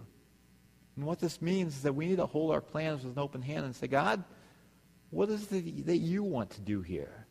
[0.96, 3.42] And what this means is that we need to hold our plans with an open
[3.42, 4.24] hand and say, God,
[5.10, 7.26] what is it that you want to do here?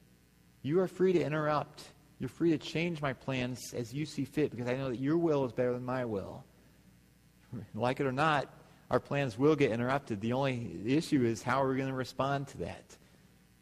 [0.63, 1.83] You are free to interrupt.
[2.19, 5.19] You're free to change my plans as you see fit because I know that your
[5.19, 6.45] will is better than my will.
[7.75, 8.49] Like it or not,
[8.95, 10.21] our plans will get interrupted.
[10.21, 12.97] The only issue is how are we going to respond to that?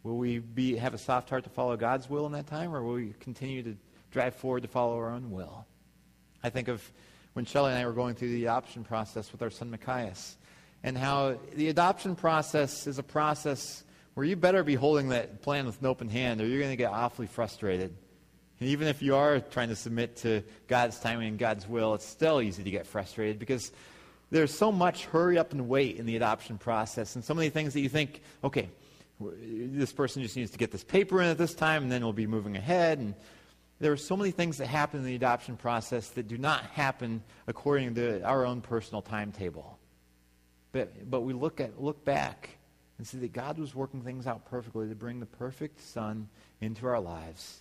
[0.03, 2.83] Will we be, have a soft heart to follow God's will in that time, or
[2.83, 3.75] will we continue to
[4.11, 5.64] drive forward to follow our own will?
[6.45, 6.83] I think of
[7.33, 10.37] when Shelley and I were going through the adoption process with our son Machias,
[10.85, 15.64] and how the adoption process is a process where you better be holding that plan
[15.64, 17.97] with an open hand, or you're going to get awfully frustrated.
[18.61, 22.05] And even if you are trying to submit to God's timing and God's will, it's
[22.05, 23.73] still easy to get frustrated because
[24.33, 27.75] there's so much hurry up and wait in the adoption process, and so many things
[27.75, 28.71] that you think, okay,
[29.21, 32.14] this person just needs to get this paper in at this time, and then we'll
[32.14, 32.99] be moving ahead.
[32.99, 33.14] And
[33.79, 37.23] there are so many things that happen in the adoption process that do not happen
[37.47, 39.79] according to our own personal timetable.
[40.73, 42.49] But, but we look, at, look back
[42.97, 46.27] and see that God was working things out perfectly to bring the perfect son
[46.62, 47.61] into our lives.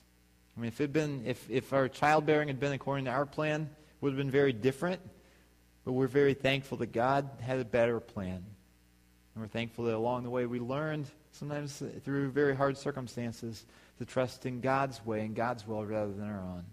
[0.57, 3.63] I mean, if, it'd been, if, if our childbearing had been according to our plan,
[3.63, 3.69] it
[4.01, 5.01] would have been very different
[5.83, 8.43] but we're very thankful that God had a better plan.
[9.33, 13.65] And we're thankful that along the way we learned, sometimes through very hard circumstances,
[13.97, 16.65] to trust in God's way and God's will rather than our own.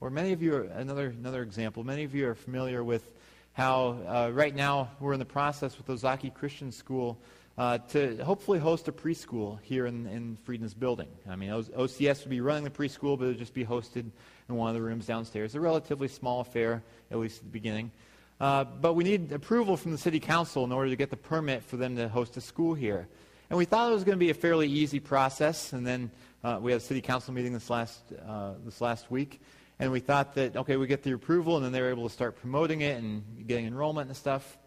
[0.00, 3.12] Or many of you are, another, another example, many of you are familiar with
[3.52, 7.18] how uh, right now we're in the process with Ozark Christian School
[7.58, 11.08] uh, to hopefully host a preschool here in, in Frieden's building.
[11.26, 14.04] I mean, OCS would be running the preschool, but it would just be hosted
[14.48, 15.54] in one of the rooms downstairs.
[15.54, 17.92] A relatively small affair, at least at the beginning.
[18.38, 21.62] Uh, but we need approval from the city council in order to get the permit
[21.64, 23.08] for them to host a school here.
[23.48, 25.72] And we thought it was going to be a fairly easy process.
[25.72, 26.10] And then
[26.44, 29.40] uh, we had a city council meeting this last, uh, this last week.
[29.78, 32.12] And we thought that, okay, we get the approval, and then they are able to
[32.12, 34.58] start promoting it and getting enrollment and stuff.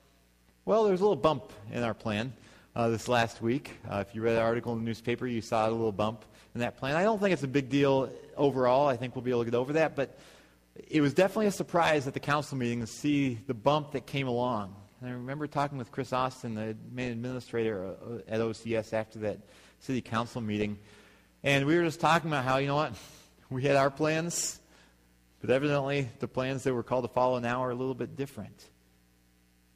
[0.65, 2.33] Well, there's a little bump in our plan
[2.75, 3.77] uh, this last week.
[3.89, 6.61] Uh, if you read an article in the newspaper, you saw a little bump in
[6.61, 6.95] that plan.
[6.95, 8.87] I don't think it's a big deal overall.
[8.87, 9.95] I think we'll be able to get over that.
[9.95, 10.17] But
[10.89, 14.27] it was definitely a surprise at the council meeting to see the bump that came
[14.27, 14.75] along.
[15.01, 19.39] And I remember talking with Chris Austin, the main administrator uh, at OCS, after that
[19.79, 20.77] city council meeting.
[21.43, 22.93] And we were just talking about how, you know what,
[23.49, 24.59] we had our plans,
[25.41, 28.63] but evidently the plans that were called to follow now are a little bit different.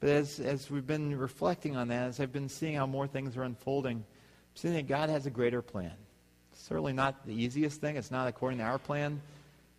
[0.04, 3.38] But as, as we've been reflecting on that, as I've been seeing how more things
[3.38, 4.06] are unfolding, I'm
[4.54, 5.94] seeing that God has a greater plan.
[6.52, 7.96] It's certainly not the easiest thing.
[7.96, 9.22] It's not according to our plan.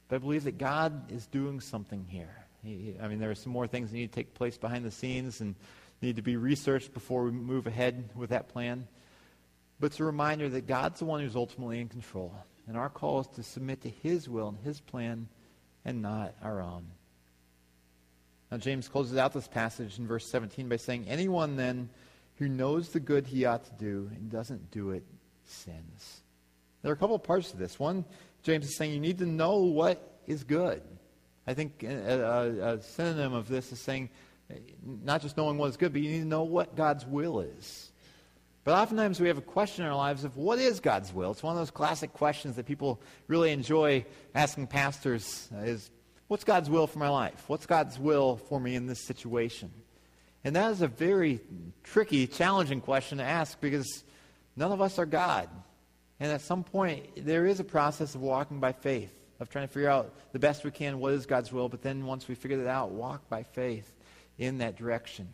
[0.08, 2.34] But I believe that God is doing something here.
[2.64, 4.90] He, I mean, there are some more things that need to take place behind the
[4.90, 5.54] scenes and
[6.00, 8.88] need to be researched before we move ahead with that plan.
[9.78, 12.34] But it's a reminder that God's the one who's ultimately in control.
[12.66, 15.28] And our call is to submit to His will and His plan
[15.84, 16.86] and not our own.
[18.54, 21.88] Now, James closes out this passage in verse 17 by saying, Anyone then
[22.36, 25.02] who knows the good he ought to do and doesn't do it
[25.44, 26.20] sins.
[26.82, 27.80] There are a couple of parts to this.
[27.80, 28.04] One,
[28.44, 30.82] James is saying you need to know what is good.
[31.48, 34.08] I think a, a, synonym of this is saying
[35.04, 37.90] not just knowing what is good, but you need to know what God's will is.
[38.62, 41.32] But oftentimes we have a question in our lives of what is God's will?
[41.32, 45.90] It's one of those classic questions that people really enjoy asking pastors is
[46.28, 47.44] What's God's will for my life?
[47.48, 49.70] What's God's will for me in this situation?
[50.42, 51.40] And that is a very
[51.82, 54.04] tricky, challenging question to ask because
[54.56, 55.48] none of us are God.
[56.20, 59.72] And at some point, there is a process of walking by faith, of trying to
[59.72, 62.58] figure out the best we can what is God's will, but then once we figure
[62.58, 63.92] that out, walk by faith
[64.38, 65.28] in that direction.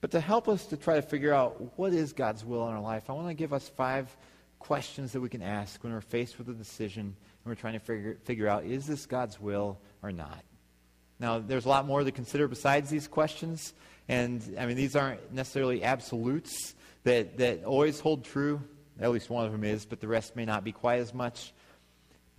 [0.00, 2.80] But to help us to try to figure out what is God's will in our
[2.80, 4.14] life, I want to give us five
[4.60, 7.78] questions that we can ask when we're faced with a decision and we're trying to
[7.80, 10.44] figure, figure out is this God's will or not?
[11.18, 13.72] Now, there's a lot more to consider besides these questions.
[14.08, 18.60] And I mean, these aren't necessarily absolutes that, that always hold true.
[19.00, 21.52] At least one of them is, but the rest may not be quite as much.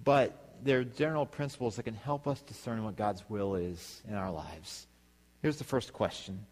[0.03, 4.31] But they're general principles that can help us discern what God's will is in our
[4.31, 4.86] lives.
[5.41, 6.45] Here's the first question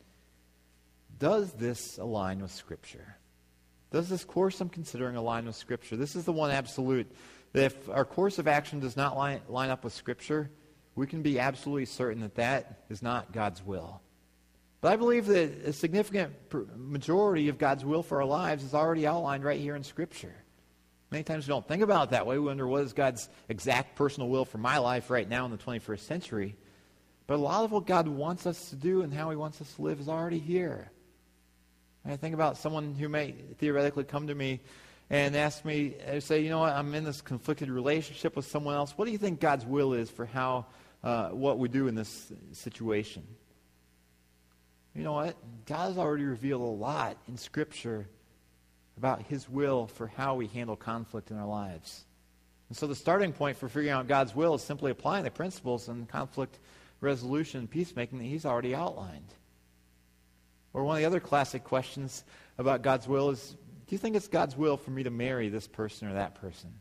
[1.20, 3.18] Does this align with Scripture?
[3.92, 5.98] Does this course I'm considering align with Scripture?
[5.98, 7.12] This is the one absolute.
[7.54, 10.52] That if our course of action does not line, line up with Scripture,
[10.96, 14.02] we can be absolutely certain that that is not God's will.
[14.82, 16.34] But I believe that a significant
[16.78, 20.36] majority of God's will for our lives is already outlined right here in Scripture.
[21.12, 22.38] Many times we don't think about it that way.
[22.38, 25.58] We wonder what is God's exact personal will for my life right now in the
[25.58, 26.56] 21st century.
[27.26, 29.74] But a lot of what God wants us to do and how He wants us
[29.74, 30.92] to live is already here.
[32.12, 34.62] I think about someone who may theoretically come to me
[35.12, 38.74] and ask me, uh, say, you know what, I'm in this conflicted relationship with someone
[38.76, 38.94] else.
[38.98, 40.66] What do you think God's will is for how,
[41.04, 43.24] uh, what we do in this situation?
[44.96, 45.36] You know what?
[45.68, 48.08] God has already revealed a lot in Scripture
[48.98, 52.06] about His will for how we handle conflict in our lives.
[52.70, 55.88] And so the starting point for figuring out God's will is simply applying the principles
[55.90, 56.58] and conflict
[57.02, 59.26] resolution and peacemaking that He's already outlined.
[60.74, 62.24] Or one of the other classic questions
[62.58, 63.50] about God's will is
[63.88, 66.72] do you think it's God's will for me to marry this person or that person?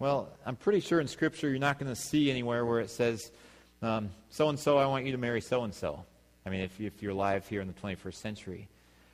[0.00, 3.30] Well, I'm pretty sure in Scripture you're not going to see anywhere where it says,
[3.80, 6.04] so and so, I want you to marry so and so.
[6.44, 8.68] I mean, if, you, if you're alive here in the 21st century.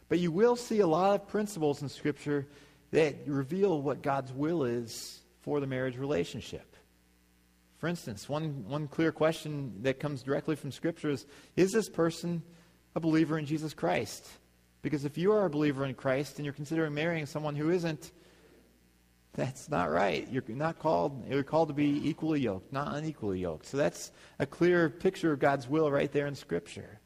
[0.09, 2.47] But you will see a lot of principles in Scripture
[2.93, 6.65] that reveal what God's will is for the marriage relationship.
[7.79, 11.27] For instance, one, one clear question that comes directly from Scripture is
[11.57, 12.43] Is this person
[12.95, 14.27] a believer in Jesus Christ.
[14.83, 18.13] Because if you are a believer in Christ and you're considering marrying someone who isn't,
[19.33, 20.29] that's not right.
[20.31, 23.67] You're not called, you're called to be equally yoked, not unequally yoked.
[23.67, 27.01] So that's a clear picture of God's will right there in Scripture.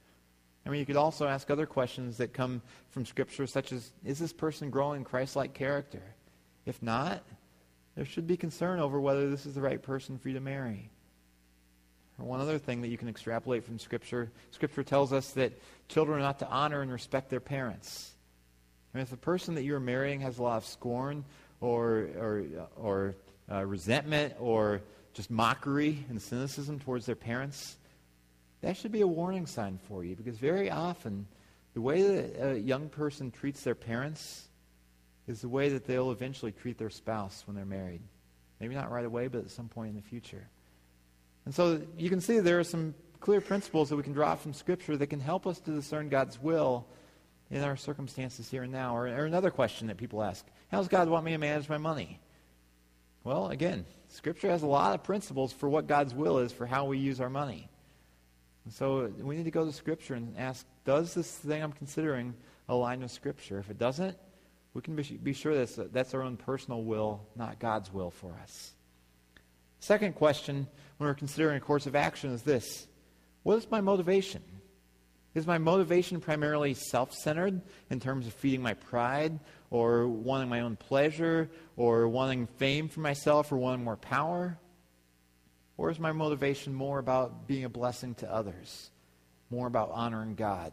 [0.66, 4.18] I mean, you could also ask other questions that come from Scripture, such as Is
[4.18, 6.03] this person growing Christ like character?
[6.66, 7.22] If not,
[7.94, 10.90] there should be concern over whether this is the right person for you to marry.
[12.24, 15.52] One other thing that you can extrapolate from Scripture Scripture tells us that
[15.88, 18.11] children are not to honor and respect their parents.
[18.92, 21.24] And if the person that you're marrying has a lot of scorn
[21.61, 22.44] or, or,
[22.76, 23.14] or
[23.50, 24.81] uh, resentment or
[25.14, 27.76] just mockery and cynicism towards their parents,
[28.62, 31.24] that should be a warning sign for you because very often
[31.74, 34.48] the way that a young person treats their parents
[35.28, 38.00] is the way that they'll eventually treat their spouse when they're married.
[38.61, 40.48] Maybe not right away, but at some point in the future.
[41.49, 44.53] And so you can see there are some clear principles that we can draw from
[44.53, 46.85] Scripture that can help us to discern God's will
[47.51, 48.95] in our circumstances here and now.
[48.95, 51.79] Or, or another question that people ask How does God want me to manage my
[51.79, 52.21] money?
[53.25, 56.85] Well, again, Scripture has a lot of principles for what God's will is for how
[56.85, 57.71] we use our money.
[58.67, 62.35] And so we need to go to Scripture and ask Does this thing I'm considering
[62.69, 63.59] align with Scripture?
[63.59, 64.19] If it doesn't,
[64.75, 68.75] we can be, sure that's, that's our own personal will, not God's will for us.
[69.81, 72.87] Second question when we're considering a course of action is this
[73.43, 74.43] What is my motivation?
[75.35, 77.61] Is my motivation primarily self centered
[77.91, 79.38] in terms of feeding my pride
[79.71, 84.59] or wanting my own pleasure or wanting fame for myself or wanting more power?
[85.77, 88.91] Or is my motivation more about being a blessing to others,
[89.49, 90.73] more about honoring God?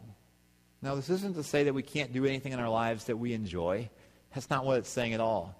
[0.82, 3.32] Now, this isn't to say that we can't do anything in our lives that we
[3.34, 3.88] enjoy.
[4.34, 5.54] That's not what it's saying at all.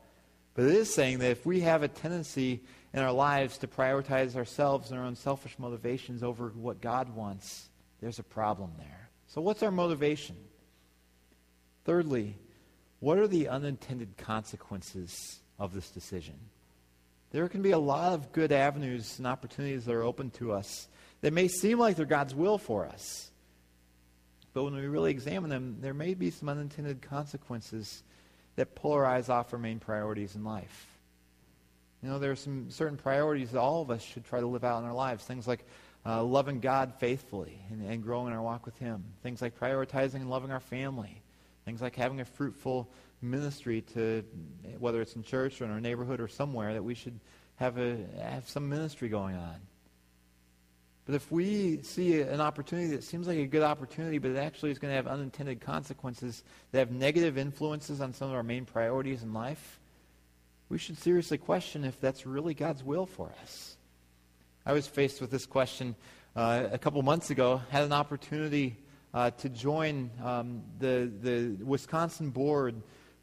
[0.54, 4.36] But it is saying that if we have a tendency in our lives to prioritize
[4.36, 7.68] ourselves and our own selfish motivations over what God wants,
[8.00, 9.08] there's a problem there.
[9.28, 10.36] So, what's our motivation?
[11.84, 12.36] Thirdly,
[13.00, 16.34] what are the unintended consequences of this decision?
[17.30, 20.88] There can be a lot of good avenues and opportunities that are open to us
[21.20, 23.30] that may seem like they're God's will for us.
[24.52, 28.02] But when we really examine them, there may be some unintended consequences
[28.54, 30.95] that polarize off our main priorities in life.
[32.02, 34.64] You know, there are some certain priorities that all of us should try to live
[34.64, 35.24] out in our lives.
[35.24, 35.64] Things like
[36.04, 39.02] uh, loving God faithfully and, and growing our walk with Him.
[39.22, 41.22] Things like prioritizing and loving our family.
[41.64, 42.88] Things like having a fruitful
[43.22, 44.22] ministry to,
[44.78, 47.18] whether it's in church or in our neighborhood or somewhere, that we should
[47.56, 49.56] have, a, have some ministry going on.
[51.06, 54.72] But if we see an opportunity that seems like a good opportunity, but it actually
[54.72, 56.42] is going to have unintended consequences
[56.72, 59.78] that have negative influences on some of our main priorities in life,
[60.68, 63.76] we should seriously question if that's really God's will for us.
[64.64, 65.94] I was faced with this question
[66.34, 68.76] uh, a couple months ago, had an opportunity
[69.14, 72.74] uh, to join um, the, the Wisconsin board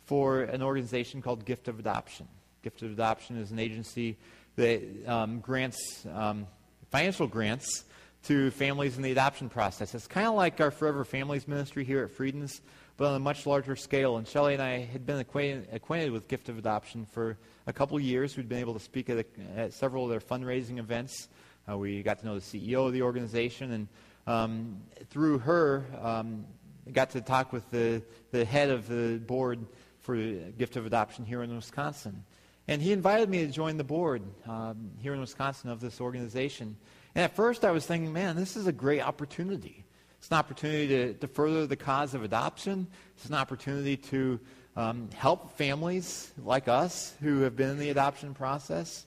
[0.06, 2.28] for an organization called Gift of Adoption.
[2.64, 4.18] Gift of Adoption is an agency
[4.56, 6.48] that um, grants um,
[6.92, 7.84] financial grants
[8.26, 9.94] to families in the adoption process.
[9.94, 12.62] It's kind of like our Forever Families ministry here at Freedom's
[12.98, 14.18] but on a much larger scale.
[14.18, 17.38] And Shelley and I had been acquainted, with Gift of Adoption for
[17.68, 18.38] a couple years.
[18.38, 19.26] We'd been able to speak at, a,
[19.58, 21.30] at several of their fundraising events.
[21.70, 23.88] Uh, we got to know the CEO of the organization, and
[24.28, 24.78] um,
[25.10, 26.46] through her, um,
[26.92, 29.66] got to talk with the, the head of the board
[30.02, 32.24] for Gift of Adoption here in Wisconsin.
[32.68, 36.78] And he invited me to join the board um, here in Wisconsin of this organization.
[37.16, 39.84] And at first I was thinking, man, this is a great opportunity.
[40.24, 42.88] It's an opportunity to, to further the cause of adoption.
[43.18, 44.40] It's an opportunity to
[44.78, 49.06] um, help families like us who have been in the adoption process.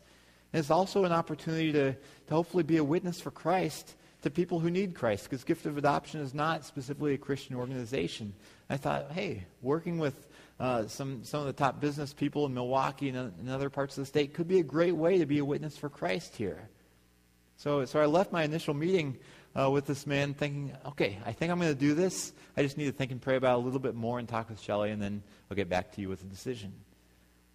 [0.52, 1.98] And it's also an opportunity to, to
[2.28, 3.94] hopefully be a witness for Christ
[4.24, 8.34] to people who need Christ, because Gift of Adoption is not specifically a Christian organization.
[8.68, 10.28] I thought, hey, working with
[10.60, 14.02] uh, some, some of the top business people in Milwaukee and, and other parts of
[14.02, 16.68] the state could be a great way to be a witness for Christ here.
[17.56, 19.16] So, so I left my initial meeting
[19.58, 22.32] uh, with this man, thinking, okay, I think I'm going to do this.
[22.56, 24.48] I just need to think and pray about it a little bit more and talk
[24.50, 26.72] with Shelly, and then I'll get back to you with a decision.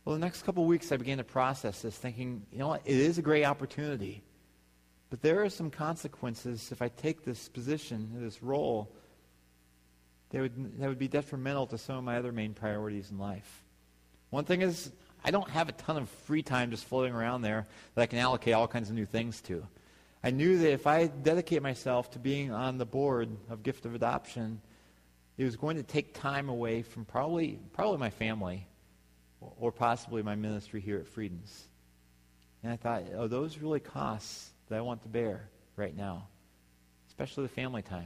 [0.03, 2.95] Well, the next couple weeks, I began to process this, thinking, you know what, it
[2.97, 4.23] is a great opportunity.
[5.11, 8.91] But there are some consequences if I take this position, this role,
[10.31, 13.63] that would, that would be detrimental to some of my other main priorities in life.
[14.31, 14.91] One thing is,
[15.23, 18.17] I don't have a ton of free time just floating around there that I can
[18.17, 19.63] allocate all kinds of new things to.
[20.23, 23.95] I knew that if I dedicate myself to being on the board of Gift of
[23.95, 24.61] Adoption,
[25.37, 28.67] it was going to take time away from probably, probably my family
[29.59, 31.63] or possibly my ministry here at Freedom's.
[32.63, 36.27] And I thought, are those really costs that I want to bear right now,
[37.07, 38.05] especially the family time,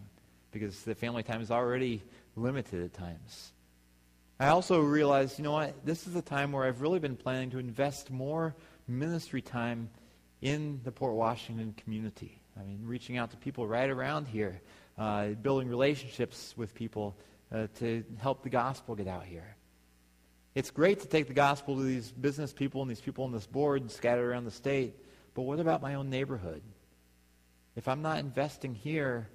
[0.54, 2.02] because the family time is already
[2.38, 3.52] limited at times.
[4.40, 7.50] I also realized, you know what, this is a time where I've really been planning
[7.52, 8.56] to invest more
[8.88, 9.90] ministry time
[10.42, 12.40] in the Port Washington community.
[12.60, 14.62] I mean, reaching out to people right around here,
[14.98, 17.16] uh, building relationships with people
[17.54, 19.56] uh, to help the gospel get out here.
[20.56, 23.46] It's great to take the gospel to these business people and these people on this
[23.46, 24.96] board scattered around the state,
[25.34, 26.62] but what about my own neighborhood?
[27.76, 29.28] If I'm not investing here,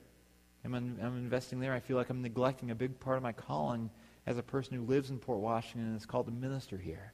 [0.65, 3.33] I'm, in, I'm investing there, I feel like I'm neglecting a big part of my
[3.33, 3.91] calling
[4.27, 7.13] as a person who lives in Port Washington and is called to minister here.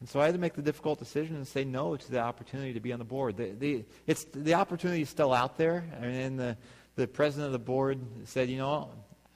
[0.00, 2.74] And so I had to make the difficult decision and say no to the opportunity
[2.74, 3.36] to be on the board.
[3.36, 5.84] The, the, it's, the opportunity is still out there.
[5.96, 6.56] I mean, and the,
[6.96, 8.90] the president of the board said, you know,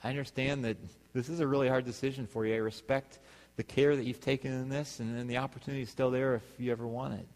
[0.04, 0.76] I understand that
[1.14, 2.54] this is a really hard decision for you.
[2.54, 3.18] I respect
[3.56, 6.42] the care that you've taken in this, and, and the opportunity is still there if
[6.58, 7.26] you ever want it.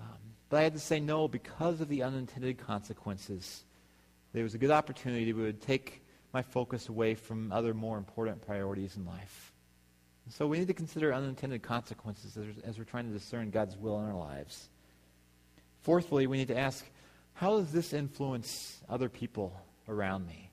[0.00, 0.08] Um,
[0.50, 3.64] but I had to say no because of the unintended consequences.
[4.34, 6.02] There was a good opportunity, it would uh, take
[6.34, 9.51] my focus away from other more important priorities in life.
[10.30, 14.04] So we need to consider unintended consequences as, we're trying to discern God's will in
[14.06, 14.68] our lives.
[15.82, 16.84] Fourthly, we need to ask,
[17.34, 19.52] how does this influence other people
[19.88, 20.50] around me?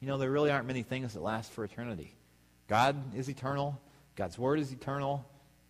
[0.00, 2.14] You know, there really aren't many things that last for eternity.
[2.68, 3.80] God is eternal.
[4.14, 5.26] God's word is eternal.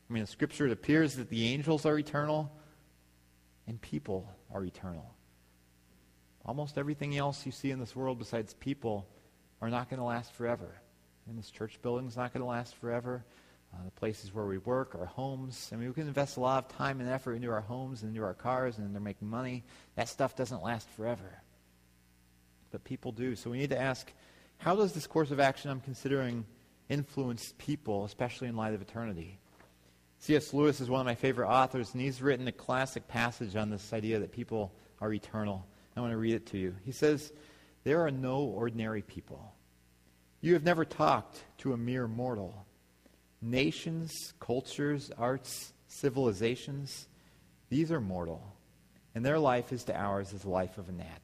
[0.08, 2.50] I mean, in Scripture, it appears that the angels are eternal
[3.66, 5.14] and people are eternal.
[6.44, 9.06] Almost everything else you see in this world besides people
[9.62, 10.76] are not going to last forever
[11.28, 13.24] and this church building's not going to last forever.
[13.74, 15.70] Uh, the places where we work, our homes.
[15.72, 18.08] I mean, we can invest a lot of time and effort into our homes and
[18.14, 19.62] into our cars, and they're making money.
[19.96, 21.42] That stuff doesn't last forever.
[22.70, 23.36] But people do.
[23.36, 24.10] So we need to ask
[24.56, 26.46] how does this course of action I'm considering
[26.88, 29.38] influence people, especially in light of eternity?
[30.20, 30.54] C.S.
[30.54, 33.92] Lewis is one of my favorite authors, and he's written a classic passage on this
[33.92, 35.66] idea that people are eternal.
[35.94, 36.74] I want to read it to you.
[36.86, 37.32] He says,
[37.84, 39.52] There are no ordinary people.
[40.40, 42.64] You have never talked to a mere mortal.
[43.42, 47.08] Nations, cultures, arts, civilizations,
[47.70, 48.42] these are mortal,
[49.14, 51.20] and their life is to ours as the life of a gnat.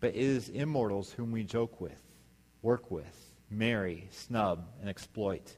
[0.00, 2.00] But it is immortals whom we joke with,
[2.62, 5.56] work with, marry, snub, and exploit.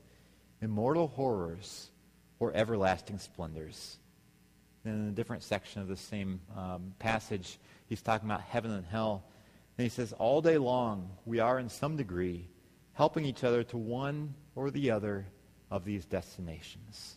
[0.62, 1.90] Immortal horrors
[2.38, 3.97] or everlasting splendors.
[4.84, 8.86] Then in a different section of the same um, passage, he's talking about heaven and
[8.86, 9.24] hell
[9.79, 12.49] and he says, All day long, we are in some degree
[12.95, 15.27] helping each other to one or the other
[15.70, 17.16] of these destinations.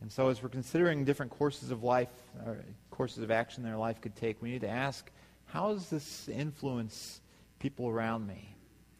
[0.00, 2.08] And so, as we're considering different courses of life,
[2.46, 5.10] or courses of action their life could take, we need to ask
[5.46, 7.20] how does this influence
[7.58, 8.54] people around me?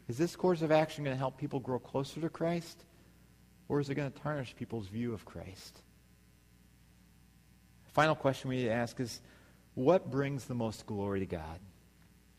[0.08, 2.84] Is this course of action going to help people grow closer to Christ?
[3.68, 5.82] Or is it going to tarnish people's view of Christ?
[7.92, 9.20] Final question we need to ask is
[9.74, 11.58] what brings the most glory to God?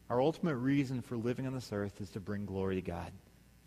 [0.10, 3.12] Our ultimate reason for living on this earth is to bring glory to God.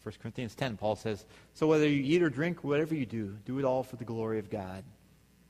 [0.03, 1.25] 1 Corinthians 10, Paul says,
[1.55, 4.41] So whether you eat or drink, whatever you do, do it all for the glory
[4.41, 4.83] of God.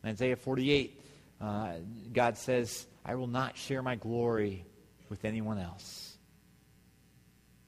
[0.05, 1.01] In Isaiah 48,
[1.41, 1.71] uh,
[2.13, 4.67] God says, I will not share my glory
[5.09, 6.17] with anyone else.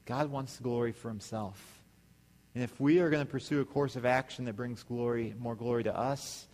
[0.05, 1.81] God wants glory for himself.
[2.53, 5.55] And if we are going to pursue a course of action that brings glory, more
[5.55, 6.45] glory to us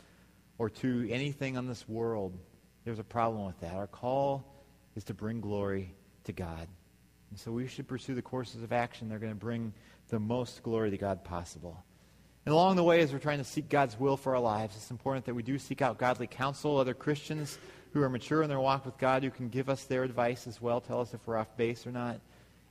[0.58, 2.32] or to anything on this world,
[2.86, 3.74] there's a problem with that.
[3.74, 4.46] Our call
[4.96, 5.94] is to bring glory
[6.26, 6.68] to God.
[7.30, 9.74] And so we should pursue the courses of action that are going to bring
[10.10, 11.82] the most glory to God possible.
[12.46, 14.92] And along the way, as we're trying to seek God's will for our lives, it's
[14.92, 17.58] important that we do seek out godly counsel, other Christians
[17.94, 20.62] who are mature in their walk with God, who can give us their advice as
[20.62, 22.20] well, tell us if we're off base or not.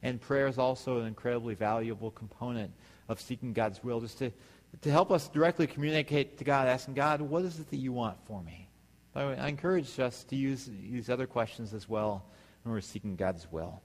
[0.02, 2.72] And prayer is also an incredibly valuable component
[3.08, 4.30] of seeking God's will, just to,
[4.80, 8.16] to help us directly communicate to God, asking God, what is it that you want
[8.26, 8.68] for me?
[9.12, 12.24] By the way, I encourage us to use these other questions as well
[12.62, 13.80] when we're seeking God's will.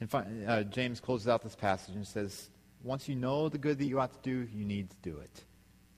[0.00, 2.48] And uh, James closes out this passage and says,
[2.82, 5.44] once you know the good that you ought to do, you need to do it.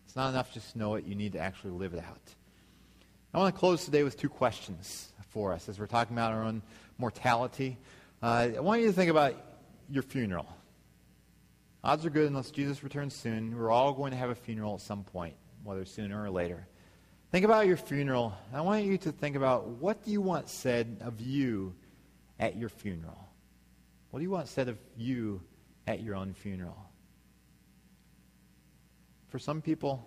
[0.06, 2.20] It's not enough just to know it, you need to actually live it out.
[3.34, 6.44] I want to close today with two questions for us as we're talking about our
[6.44, 6.62] own
[6.98, 7.76] mortality.
[8.22, 9.34] Uh, I want you to think about
[9.90, 10.46] your funeral.
[11.82, 13.56] Odds are good unless Jesus returns soon.
[13.56, 15.34] We're all going to have a funeral at some point,
[15.64, 16.66] whether sooner or later.
[17.36, 18.32] Think about your funeral.
[18.54, 21.74] I want you to think about what do you want said of you
[22.40, 23.28] at your funeral?
[24.10, 25.42] What do you want said of you
[25.86, 26.82] at your own funeral?
[29.28, 30.02] For some people,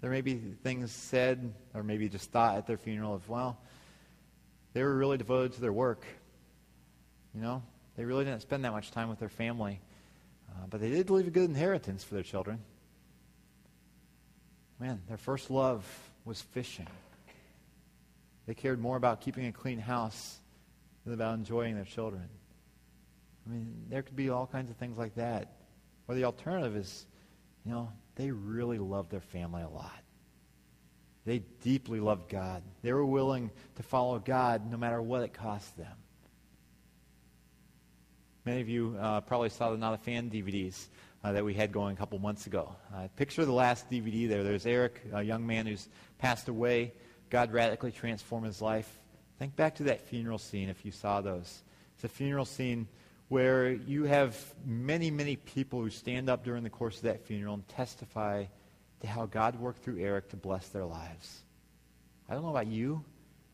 [0.00, 3.56] there may be things said or maybe just thought at their funeral of, well,
[4.72, 6.04] they were really devoted to their work.
[7.32, 7.62] You know,
[7.96, 9.78] they really didn't spend that much time with their family,
[10.50, 12.58] uh, but they did leave a good inheritance for their children.
[14.80, 15.84] Man, their first love
[16.24, 16.86] was fishing.
[18.46, 20.38] They cared more about keeping a clean house
[21.04, 22.28] than about enjoying their children.
[23.46, 25.52] I mean, there could be all kinds of things like that.
[26.08, 27.06] Or the alternative is,
[27.64, 29.92] you know, they really loved their family a lot.
[31.26, 32.62] They deeply loved God.
[32.82, 35.92] They were willing to follow God no matter what it cost them.
[38.44, 40.84] Many of you uh, probably saw the Not a Fan DVDs
[41.22, 42.74] uh, that we had going a couple months ago.
[42.94, 44.44] Uh, picture the last DVD there.
[44.44, 45.88] There's Eric, a young man who's
[46.24, 46.90] passed away,
[47.28, 48.90] God radically transformed his life.
[49.38, 51.62] Think back to that funeral scene if you saw those.
[51.96, 52.88] It's a funeral scene
[53.28, 57.52] where you have many, many people who stand up during the course of that funeral
[57.52, 58.46] and testify
[59.00, 61.42] to how God worked through Eric to bless their lives.
[62.26, 63.04] I don't know about you,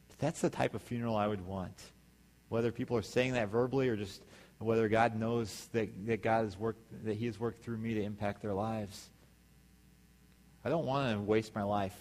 [0.07, 1.75] but that's the type of funeral I would want.
[2.51, 4.23] Whether people are saying that verbally or just
[4.61, 8.03] whether God knows that, that God has worked that He has worked through me to
[8.05, 9.09] impact their lives.
[10.65, 11.97] I don't want to waste my life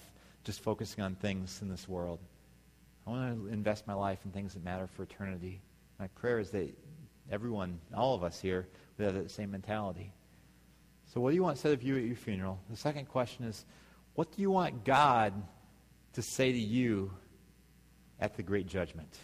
[0.50, 2.18] just focusing on things in this world.
[3.06, 5.62] I want to invest my life in things that matter for eternity.
[6.00, 6.76] My prayer is that
[7.32, 10.12] everyone, all of us here, would have that same mentality.
[11.14, 12.60] So, what do you want said of you at your funeral?
[12.72, 13.64] The second question is,
[14.16, 15.36] what do you want God
[16.14, 17.12] to say to you
[18.20, 19.16] at the great judgment?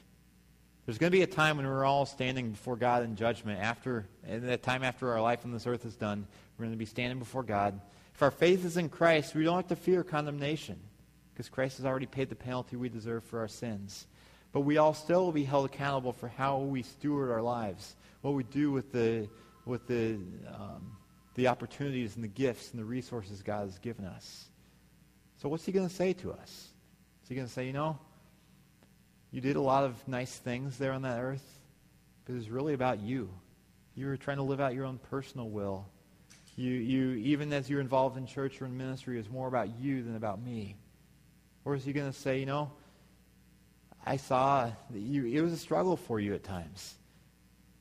[0.86, 3.62] There's going to be a time when we're all standing before God in judgment.
[3.64, 6.28] After and that time after our life on this earth is done,
[6.60, 7.82] we're going to be standing before God.
[8.14, 10.78] If our faith is in Christ, we don't have to fear condemnation
[11.36, 14.08] because Christ has already paid the penalty we deserve for our sins.
[14.54, 18.36] But we all still will be held accountable for how we steward our lives, what
[18.36, 19.28] we do with the,
[19.66, 20.18] with the,
[20.48, 20.96] um,
[21.36, 24.46] the opportunities and the gifts and the resources God has given us.
[25.42, 26.70] So what's he going to say to us?
[27.24, 28.00] Is he going to say, you know,
[29.32, 31.60] you did a lot of nice things there on that earth,
[32.26, 33.30] but it's really about you.
[33.96, 35.86] You were trying to live out your own personal will.
[36.56, 40.02] You, you, even as you're involved in church or in ministry, is more about you
[40.02, 40.76] than about me.
[41.66, 42.72] Or is he going to say, you know,
[44.06, 46.94] I saw that you, it was a struggle for you at times,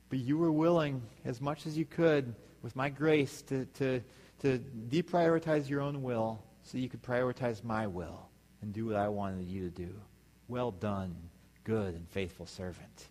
[0.08, 4.00] but you were willing as much as you could with my grace to, to,
[4.40, 4.58] to
[4.88, 8.26] deprioritize your own will so you could prioritize my will
[8.62, 9.90] and do what I wanted you to do.
[10.48, 11.14] Well done,
[11.64, 13.08] good and faithful servant.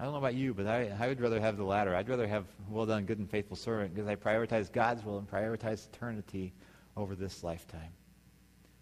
[0.00, 1.94] I don't know about you, but I, I would rather have the latter.
[1.94, 5.30] I'd rather have well done, good and faithful servant because I prioritize God's will and
[5.30, 6.52] prioritize eternity
[6.96, 7.92] over this lifetime.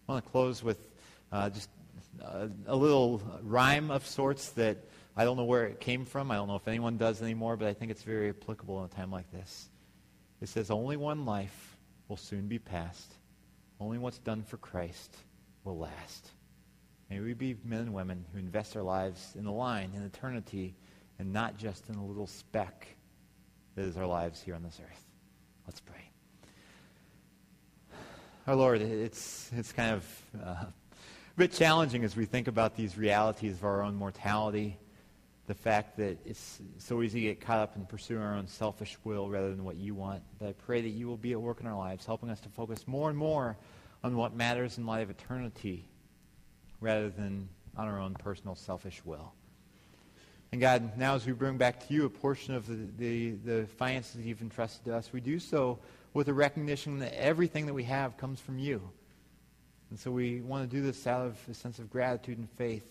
[0.07, 0.77] I want to close with
[1.31, 1.69] uh, just
[2.23, 4.77] uh, a little rhyme of sorts that
[5.17, 6.29] I don't know where it came from.
[6.29, 8.93] I don't know if anyone does anymore, but I think it's very applicable in a
[8.93, 9.69] time like this.
[10.41, 11.77] It says, Only one life
[12.07, 13.13] will soon be past.
[13.79, 15.15] Only what's done for Christ
[15.63, 16.29] will last.
[17.09, 20.75] May we be men and women who invest our lives in the line, in eternity,
[21.17, 22.87] and not just in a little speck
[23.75, 25.01] that is our lives here on this earth.
[25.65, 26.04] Let's pray
[28.47, 30.67] our Lord, it's, it's kind of uh, a
[31.35, 34.77] bit challenging as we think about these realities of our own mortality.
[35.47, 38.97] The fact that it's so easy to get caught up in pursuing our own selfish
[39.03, 40.21] will rather than what you want.
[40.37, 42.49] But I pray that you will be at work in our lives, helping us to
[42.49, 43.57] focus more and more
[44.03, 45.89] on what matters in light of eternity
[46.81, 49.33] rather than on our own personal selfish will.
[50.51, 53.31] And God, now as we bring back to you a portion of the, the,
[53.61, 55.79] the finances you've entrusted to us, we do so
[56.15, 58.81] with the recognition that everything that we have comes from you.
[59.91, 62.87] And so we want to do this out of a sense of gratitude and faith,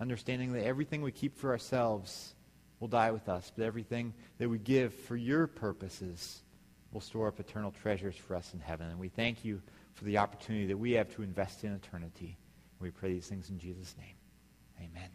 [0.00, 2.34] understanding that everything we keep for ourselves
[2.80, 6.42] will die with us, but everything that we give for your purposes
[6.92, 8.90] will store up eternal treasures for us in heaven.
[8.90, 9.62] And we thank you
[9.94, 12.36] for the opportunity that we have to invest in eternity.
[12.80, 14.80] We pray these things in Jesus' name.
[14.90, 15.10] Amen.